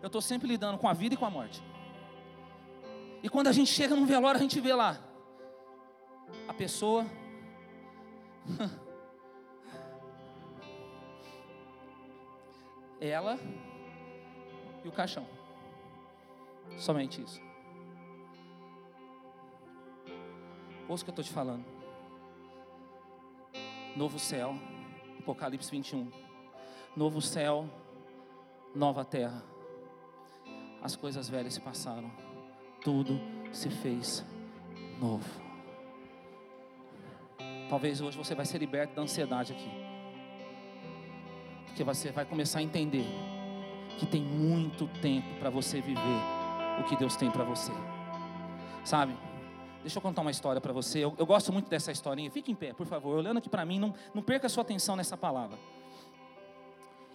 eu 0.00 0.06
estou 0.06 0.22
sempre 0.22 0.48
lidando 0.48 0.78
com 0.78 0.88
a 0.88 0.94
vida 0.94 1.14
e 1.14 1.18
com 1.18 1.26
a 1.26 1.30
morte. 1.30 1.62
E 3.22 3.28
quando 3.28 3.48
a 3.48 3.52
gente 3.52 3.70
chega 3.70 3.94
num 3.94 4.06
velório, 4.06 4.38
a 4.38 4.42
gente 4.42 4.58
vê 4.60 4.72
lá 4.72 4.98
a 6.48 6.54
pessoa 6.54 7.04
ela 12.98 13.38
e 14.82 14.88
o 14.88 14.92
caixão. 14.92 15.26
Somente 16.78 17.20
isso. 17.20 17.42
Ouça 20.88 21.02
o 21.02 21.04
que 21.04 21.10
eu 21.10 21.12
estou 21.12 21.24
te 21.24 21.30
falando. 21.30 21.62
Novo 23.94 24.18
céu 24.18 24.58
Apocalipse 25.28 25.70
21. 25.70 26.10
Novo 26.96 27.20
céu, 27.20 27.68
nova 28.74 29.04
terra. 29.04 29.44
As 30.82 30.96
coisas 30.96 31.28
velhas 31.28 31.52
se 31.52 31.60
passaram, 31.60 32.10
tudo 32.82 33.20
se 33.52 33.68
fez 33.68 34.24
novo. 34.98 35.28
Talvez 37.68 38.00
hoje 38.00 38.16
você 38.16 38.34
vai 38.34 38.46
ser 38.46 38.56
liberto 38.56 38.94
da 38.94 39.02
ansiedade 39.02 39.52
aqui. 39.52 39.70
Porque 41.66 41.84
você 41.84 42.10
vai 42.10 42.24
começar 42.24 42.60
a 42.60 42.62
entender 42.62 43.04
que 43.98 44.06
tem 44.06 44.22
muito 44.22 44.88
tempo 45.02 45.28
para 45.38 45.50
você 45.50 45.82
viver 45.82 46.22
o 46.80 46.84
que 46.84 46.96
Deus 46.96 47.16
tem 47.16 47.30
para 47.30 47.44
você. 47.44 47.72
Sabe? 48.82 49.14
Deixa 49.82 49.98
eu 49.98 50.02
contar 50.02 50.22
uma 50.22 50.30
história 50.30 50.60
para 50.60 50.72
você. 50.72 50.98
Eu, 50.98 51.14
eu, 51.16 51.24
gosto 51.24 51.52
muito 51.52 51.68
dessa 51.68 51.92
historinha. 51.92 52.30
Fique 52.30 52.50
em 52.50 52.54
pé, 52.54 52.72
por 52.72 52.86
favor. 52.86 53.16
Olhando 53.16 53.38
aqui 53.38 53.48
para 53.48 53.64
mim, 53.64 53.78
não, 53.78 53.94
não 54.12 54.22
perca 54.22 54.46
a 54.46 54.50
sua 54.50 54.62
atenção 54.62 54.96
nessa 54.96 55.16
palavra. 55.16 55.58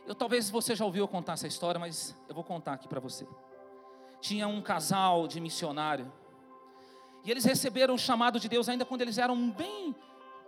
Eu 0.06 0.16
talvez 0.16 0.50
você 0.50 0.76
já 0.76 0.84
ouviu 0.84 1.04
eu 1.04 1.08
contar 1.08 1.34
essa 1.34 1.48
história, 1.48 1.80
mas 1.80 2.16
eu 2.28 2.36
vou 2.36 2.44
contar 2.44 2.74
aqui 2.74 2.88
para 2.88 3.00
você. 3.00 3.28
Tinha 4.20 4.48
um 4.48 4.62
casal 4.62 5.28
de 5.28 5.40
missionário 5.40 6.12
e 7.24 7.32
eles 7.32 7.46
receberam 7.46 7.96
o 7.96 7.98
chamado 7.98 8.40
de 8.40 8.50
Deus 8.50 8.68
ainda 8.68 8.84
quando 8.84 9.02
eles 9.02 9.18
eram 9.18 9.50
bem 9.50 9.96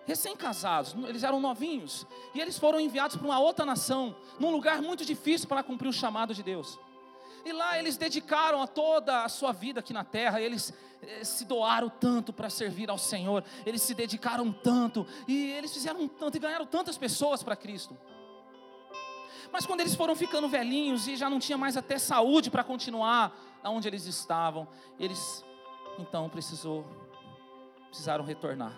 recém-casados, 0.06 0.94
eles 1.08 1.24
eram 1.24 1.40
novinhos, 1.40 2.06
e 2.34 2.40
eles 2.40 2.60
foram 2.60 2.80
enviados 2.80 3.16
para 3.16 3.26
uma 3.26 3.40
outra 3.40 3.66
nação, 3.66 4.16
num 4.40 4.52
lugar 4.52 4.82
muito 4.82 5.04
difícil 5.04 5.48
para 5.48 5.64
cumprir 5.64 5.88
o 5.88 5.94
chamado 5.94 6.34
de 6.34 6.44
Deus. 6.44 6.78
E 7.44 7.52
lá 7.52 7.80
eles 7.80 7.98
dedicaram 7.98 8.62
a 8.62 8.68
toda 8.68 9.24
a 9.24 9.30
sua 9.30 9.52
vida 9.52 9.80
aqui 9.80 9.94
na 9.94 10.04
terra, 10.04 10.42
eles 10.42 10.74
se 11.24 11.46
doaram 11.46 11.90
tanto 11.90 12.34
para 12.34 12.50
servir 12.50 12.90
ao 12.90 12.98
Senhor, 12.98 13.44
eles 13.66 13.82
se 13.82 13.94
dedicaram 13.94 14.52
tanto, 14.52 15.06
e 15.28 15.52
eles 15.52 15.74
fizeram 15.74 16.08
tanto 16.08 16.38
e 16.38 16.40
ganharam 16.40 16.66
tantas 16.66 16.98
pessoas 16.98 17.44
para 17.44 17.56
Cristo. 17.56 17.98
Mas 19.52 19.66
quando 19.66 19.80
eles 19.82 19.96
foram 19.96 20.16
ficando 20.16 20.50
velhinhos 20.50 21.08
e 21.08 21.16
já 21.16 21.30
não 21.30 21.40
tinha 21.40 21.58
mais 21.58 21.78
até 21.78 21.98
saúde 21.98 22.52
para 22.52 22.64
continuar 22.64 23.34
aonde 23.64 23.88
eles 23.88 24.06
estavam, 24.06 24.68
eles 25.00 25.44
então 25.98 26.30
precisou 26.30 26.86
precisaram 27.88 28.26
retornar. 28.26 28.74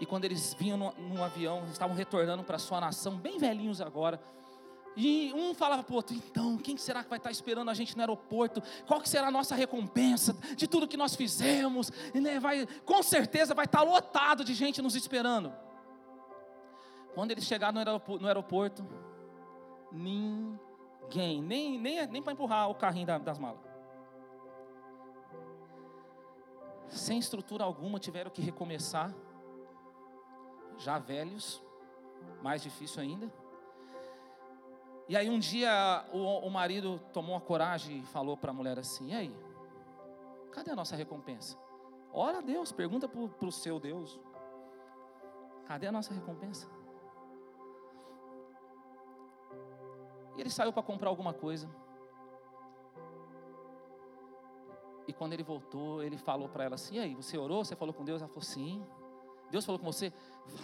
E 0.00 0.06
quando 0.06 0.24
eles 0.24 0.54
vinham 0.54 0.76
no, 0.76 0.92
no 0.92 1.24
avião, 1.24 1.64
estavam 1.70 1.96
retornando 1.96 2.44
para 2.44 2.58
sua 2.58 2.80
nação, 2.80 3.16
bem 3.16 3.38
velhinhos 3.38 3.80
agora. 3.80 4.20
E 4.96 5.30
um 5.34 5.52
falava 5.52 5.82
para 5.82 5.92
o 5.92 5.96
outro, 5.96 6.16
então, 6.16 6.56
quem 6.56 6.74
será 6.78 7.04
que 7.04 7.10
vai 7.10 7.18
estar 7.18 7.30
esperando 7.30 7.70
a 7.70 7.74
gente 7.74 7.94
no 7.94 8.02
aeroporto? 8.02 8.62
Qual 8.86 8.98
que 8.98 9.08
será 9.08 9.28
a 9.28 9.30
nossa 9.30 9.54
recompensa 9.54 10.34
de 10.56 10.66
tudo 10.66 10.88
que 10.88 10.96
nós 10.96 11.14
fizemos? 11.14 11.92
E, 12.14 12.20
né, 12.20 12.40
vai, 12.40 12.66
com 12.84 13.02
certeza 13.02 13.54
vai 13.54 13.66
estar 13.66 13.82
lotado 13.82 14.42
de 14.42 14.54
gente 14.54 14.80
nos 14.80 14.96
esperando. 14.96 15.52
Quando 17.14 17.30
eles 17.30 17.44
chegaram 17.44 17.78
no 18.20 18.26
aeroporto, 18.26 18.86
ninguém, 19.92 21.42
nem, 21.42 21.78
nem, 21.78 22.06
nem 22.06 22.22
para 22.22 22.32
empurrar 22.32 22.70
o 22.70 22.74
carrinho 22.74 23.06
das 23.20 23.38
malas. 23.38 23.60
Sem 26.88 27.18
estrutura 27.18 27.64
alguma, 27.64 27.98
tiveram 27.98 28.30
que 28.30 28.40
recomeçar 28.40 29.14
já 30.78 30.98
velhos, 30.98 31.62
mais 32.42 32.62
difícil 32.62 33.02
ainda. 33.02 33.30
E 35.08 35.16
aí 35.16 35.30
um 35.30 35.38
dia 35.38 36.04
o, 36.12 36.46
o 36.46 36.50
marido 36.50 37.00
tomou 37.12 37.36
a 37.36 37.40
coragem 37.40 37.98
e 37.98 38.06
falou 38.06 38.36
para 38.36 38.50
a 38.50 38.54
mulher 38.54 38.78
assim: 38.78 39.10
E 39.10 39.14
aí? 39.14 39.36
Cadê 40.50 40.70
a 40.70 40.76
nossa 40.76 40.96
recompensa? 40.96 41.56
Ora 42.12 42.38
a 42.38 42.40
Deus, 42.40 42.72
pergunta 42.72 43.08
para 43.08 43.46
o 43.46 43.52
seu 43.52 43.78
Deus: 43.78 44.18
Cadê 45.66 45.86
a 45.86 45.92
nossa 45.92 46.12
recompensa? 46.12 46.68
E 50.36 50.40
ele 50.40 50.50
saiu 50.50 50.72
para 50.72 50.82
comprar 50.82 51.08
alguma 51.08 51.32
coisa. 51.32 51.68
E 55.06 55.12
quando 55.12 55.34
ele 55.34 55.44
voltou, 55.44 56.02
ele 56.02 56.18
falou 56.18 56.48
para 56.48 56.64
ela 56.64 56.74
assim: 56.74 56.96
E 56.96 56.98
aí, 56.98 57.14
você 57.14 57.38
orou? 57.38 57.64
Você 57.64 57.76
falou 57.76 57.94
com 57.94 58.04
Deus? 58.04 58.20
Ela 58.20 58.28
falou: 58.28 58.42
Sim. 58.42 58.84
Deus 59.52 59.64
falou 59.64 59.78
com 59.78 59.86
você? 59.86 60.12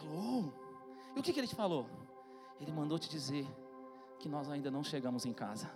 Falou. 0.00 0.52
E 1.14 1.20
o 1.20 1.22
que, 1.22 1.32
que 1.32 1.38
ele 1.38 1.46
te 1.46 1.54
falou? 1.54 1.86
Ele 2.60 2.72
mandou 2.72 2.98
te 2.98 3.08
dizer 3.08 3.46
que 4.22 4.28
nós 4.28 4.48
ainda 4.48 4.70
não 4.70 4.82
chegamos 4.82 5.26
em 5.26 5.32
casa. 5.34 5.70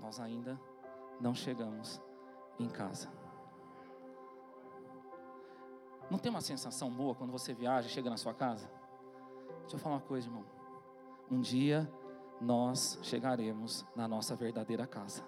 Nós 0.00 0.18
ainda 0.18 0.58
não 1.20 1.34
chegamos 1.34 2.00
em 2.58 2.68
casa. 2.68 3.12
Não 6.10 6.18
tem 6.18 6.30
uma 6.30 6.40
sensação 6.40 6.90
boa 6.90 7.14
quando 7.14 7.30
você 7.30 7.52
viaja 7.52 7.88
e 7.88 7.90
chega 7.90 8.08
na 8.08 8.16
sua 8.16 8.32
casa? 8.32 8.70
Deixa 9.60 9.76
eu 9.76 9.78
falar 9.78 9.96
uma 9.96 10.00
coisa, 10.02 10.28
irmão. 10.28 10.46
Um 11.30 11.40
dia 11.40 11.90
nós 12.40 12.98
chegaremos 13.02 13.84
na 13.94 14.08
nossa 14.08 14.34
verdadeira 14.34 14.86
casa 14.86 15.22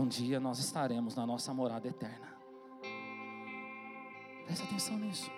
um 0.00 0.06
dia 0.06 0.40
nós 0.40 0.58
estaremos 0.58 1.14
na 1.14 1.26
nossa 1.26 1.52
morada 1.52 1.88
eterna. 1.88 2.28
Presta 4.46 4.64
atenção 4.64 4.98
nisso. 4.98 5.30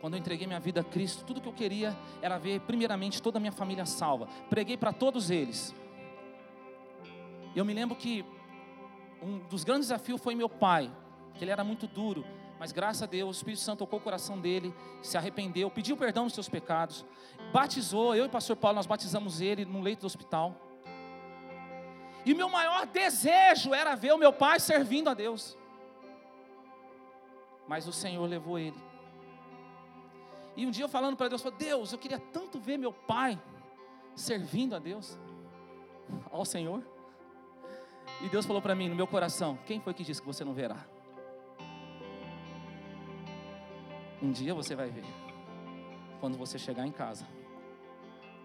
Quando 0.00 0.14
eu 0.14 0.20
entreguei 0.20 0.46
minha 0.46 0.60
vida 0.60 0.80
a 0.80 0.84
Cristo, 0.84 1.24
tudo 1.24 1.40
que 1.40 1.48
eu 1.48 1.52
queria 1.52 1.96
era 2.20 2.38
ver, 2.38 2.60
primeiramente, 2.60 3.22
toda 3.22 3.38
a 3.38 3.40
minha 3.40 3.52
família 3.52 3.86
salva. 3.86 4.28
Preguei 4.50 4.76
para 4.76 4.92
todos 4.92 5.30
eles. 5.30 5.74
Eu 7.54 7.64
me 7.64 7.72
lembro 7.72 7.96
que 7.96 8.24
um 9.22 9.38
dos 9.38 9.64
grandes 9.64 9.88
desafios 9.88 10.20
foi 10.20 10.34
meu 10.34 10.48
pai, 10.48 10.90
que 11.34 11.44
ele 11.44 11.50
era 11.50 11.64
muito 11.64 11.86
duro, 11.86 12.24
mas 12.58 12.72
graças 12.72 13.02
a 13.02 13.06
Deus 13.06 13.36
o 13.36 13.38
Espírito 13.38 13.62
Santo 13.62 13.78
tocou 13.78 13.98
o 13.98 14.02
coração 14.02 14.38
dele, 14.38 14.74
se 15.02 15.16
arrependeu, 15.16 15.70
pediu 15.70 15.96
perdão 15.96 16.24
dos 16.24 16.34
seus 16.34 16.48
pecados, 16.48 17.04
batizou, 17.52 18.14
eu 18.14 18.24
e 18.24 18.26
o 18.26 18.30
pastor 18.30 18.56
Paulo, 18.56 18.76
nós 18.76 18.86
batizamos 18.86 19.40
ele 19.40 19.64
no 19.64 19.80
leito 19.80 20.00
do 20.00 20.06
hospital. 20.06 20.54
E 22.26 22.32
meu 22.32 22.48
maior 22.48 22.86
desejo 22.86 23.74
era 23.74 23.94
ver 23.94 24.12
o 24.12 24.18
meu 24.18 24.32
pai 24.32 24.58
servindo 24.58 25.10
a 25.10 25.14
Deus. 25.14 25.58
Mas 27.68 27.86
o 27.86 27.92
Senhor 27.92 28.24
levou 28.26 28.58
ele. 28.58 28.76
E 30.56 30.66
um 30.66 30.70
dia 30.70 30.84
eu 30.84 30.88
falando 30.88 31.16
para 31.16 31.28
Deus, 31.28 31.42
falei, 31.42 31.58
Deus, 31.58 31.92
eu 31.92 31.98
queria 31.98 32.18
tanto 32.18 32.58
ver 32.58 32.78
meu 32.78 32.92
pai 32.92 33.40
servindo 34.14 34.74
a 34.74 34.78
Deus, 34.78 35.18
ao 36.30 36.44
Senhor. 36.44 36.82
E 38.22 38.28
Deus 38.28 38.46
falou 38.46 38.62
para 38.62 38.74
mim 38.74 38.88
no 38.88 38.94
meu 38.94 39.06
coração: 39.06 39.58
Quem 39.66 39.80
foi 39.80 39.92
que 39.92 40.04
disse 40.04 40.20
que 40.20 40.26
você 40.26 40.44
não 40.44 40.54
verá? 40.54 40.86
Um 44.22 44.30
dia 44.30 44.54
você 44.54 44.74
vai 44.74 44.88
ver. 44.88 45.04
Quando 46.20 46.38
você 46.38 46.58
chegar 46.58 46.86
em 46.86 46.92
casa, 46.92 47.26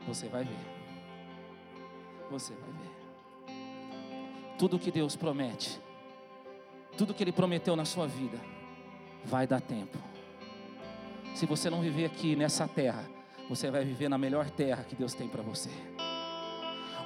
você 0.05 0.27
vai 0.27 0.43
ver. 0.43 0.57
Você 2.29 2.53
vai 2.53 2.71
ver 2.71 2.99
tudo 4.59 4.77
que 4.77 4.91
Deus 4.91 5.15
promete, 5.15 5.79
tudo 6.97 7.13
que 7.13 7.23
Ele 7.23 7.31
prometeu 7.31 7.77
na 7.77 7.85
sua 7.85 8.05
vida, 8.05 8.37
vai 9.23 9.47
dar 9.47 9.61
tempo. 9.61 9.97
Se 11.39 11.45
você 11.45 11.69
não 11.69 11.79
viver 11.79 12.03
aqui 12.03 12.35
nessa 12.35 12.67
terra, 12.67 13.05
você 13.47 13.71
vai 13.71 13.85
viver 13.85 14.09
na 14.09 14.17
melhor 14.17 14.49
terra 14.49 14.83
que 14.83 14.93
Deus 14.93 15.13
tem 15.13 15.25
para 15.25 15.41
você. 15.41 15.69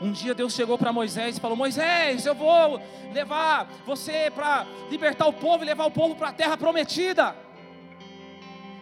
Um 0.02 0.12
dia 0.12 0.34
Deus 0.34 0.56
chegou 0.56 0.76
para 0.76 0.92
Moisés 0.92 1.38
e 1.38 1.40
falou: 1.40 1.56
Moisés, 1.56 2.26
eu 2.26 2.34
vou 2.34 2.82
levar 3.14 3.70
você 3.86 4.32
para 4.34 4.66
libertar 4.90 5.28
o 5.28 5.34
povo 5.34 5.64
e 5.64 5.68
levar 5.68 5.86
o 5.86 5.92
povo 5.92 6.16
para 6.16 6.30
a 6.30 6.34
terra 6.34 6.58
prometida. 6.58 7.36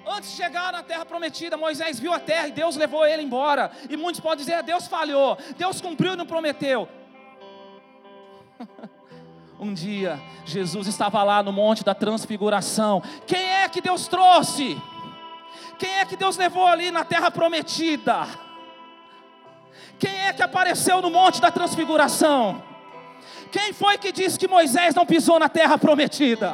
Antes 0.07 0.31
de 0.31 0.37
chegar 0.37 0.71
na 0.71 0.83
terra 0.83 1.05
prometida, 1.05 1.57
Moisés 1.57 1.99
viu 1.99 2.13
a 2.13 2.19
terra 2.19 2.47
e 2.47 2.53
Deus 2.53 2.77
levou 2.77 3.05
ele 3.05 3.21
embora. 3.21 3.71
E 3.89 3.97
muitos 3.97 4.21
podem 4.21 4.37
dizer: 4.37 4.63
Deus 4.63 4.87
falhou, 4.87 5.37
Deus 5.57 5.81
cumpriu 5.81 6.13
e 6.13 6.15
não 6.15 6.25
prometeu. 6.25 6.87
Um 9.59 9.75
dia, 9.75 10.19
Jesus 10.43 10.87
estava 10.87 11.21
lá 11.21 11.43
no 11.43 11.51
Monte 11.51 11.83
da 11.83 11.93
Transfiguração. 11.93 13.03
Quem 13.27 13.45
é 13.45 13.69
que 13.69 13.79
Deus 13.79 14.07
trouxe? 14.07 14.75
Quem 15.81 15.97
é 15.97 16.05
que 16.05 16.15
Deus 16.15 16.37
levou 16.37 16.67
ali 16.67 16.91
na 16.91 17.03
terra 17.03 17.31
prometida? 17.31 18.27
Quem 19.97 20.15
é 20.27 20.31
que 20.31 20.43
apareceu 20.43 21.01
no 21.01 21.09
Monte 21.09 21.41
da 21.41 21.49
Transfiguração? 21.49 22.63
Quem 23.51 23.73
foi 23.73 23.97
que 23.97 24.11
disse 24.11 24.37
que 24.37 24.47
Moisés 24.47 24.93
não 24.93 25.07
pisou 25.07 25.39
na 25.39 25.49
terra 25.49 25.79
prometida? 25.79 26.53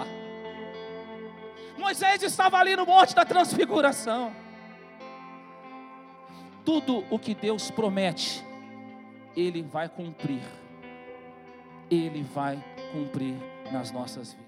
Moisés 1.78 2.24
estava 2.24 2.58
ali 2.58 2.78
no 2.78 2.86
Monte 2.86 3.14
da 3.14 3.26
Transfiguração. 3.26 4.34
Tudo 6.64 7.04
o 7.10 7.20
que 7.20 7.36
Deus 7.36 7.70
promete, 7.70 8.46
Ele 9.36 9.62
vai 9.62 9.90
cumprir. 9.90 10.44
Ele 11.92 12.24
vai 12.24 12.64
cumprir 12.94 13.36
nas 13.74 13.92
nossas 13.92 14.32
vidas. 14.32 14.47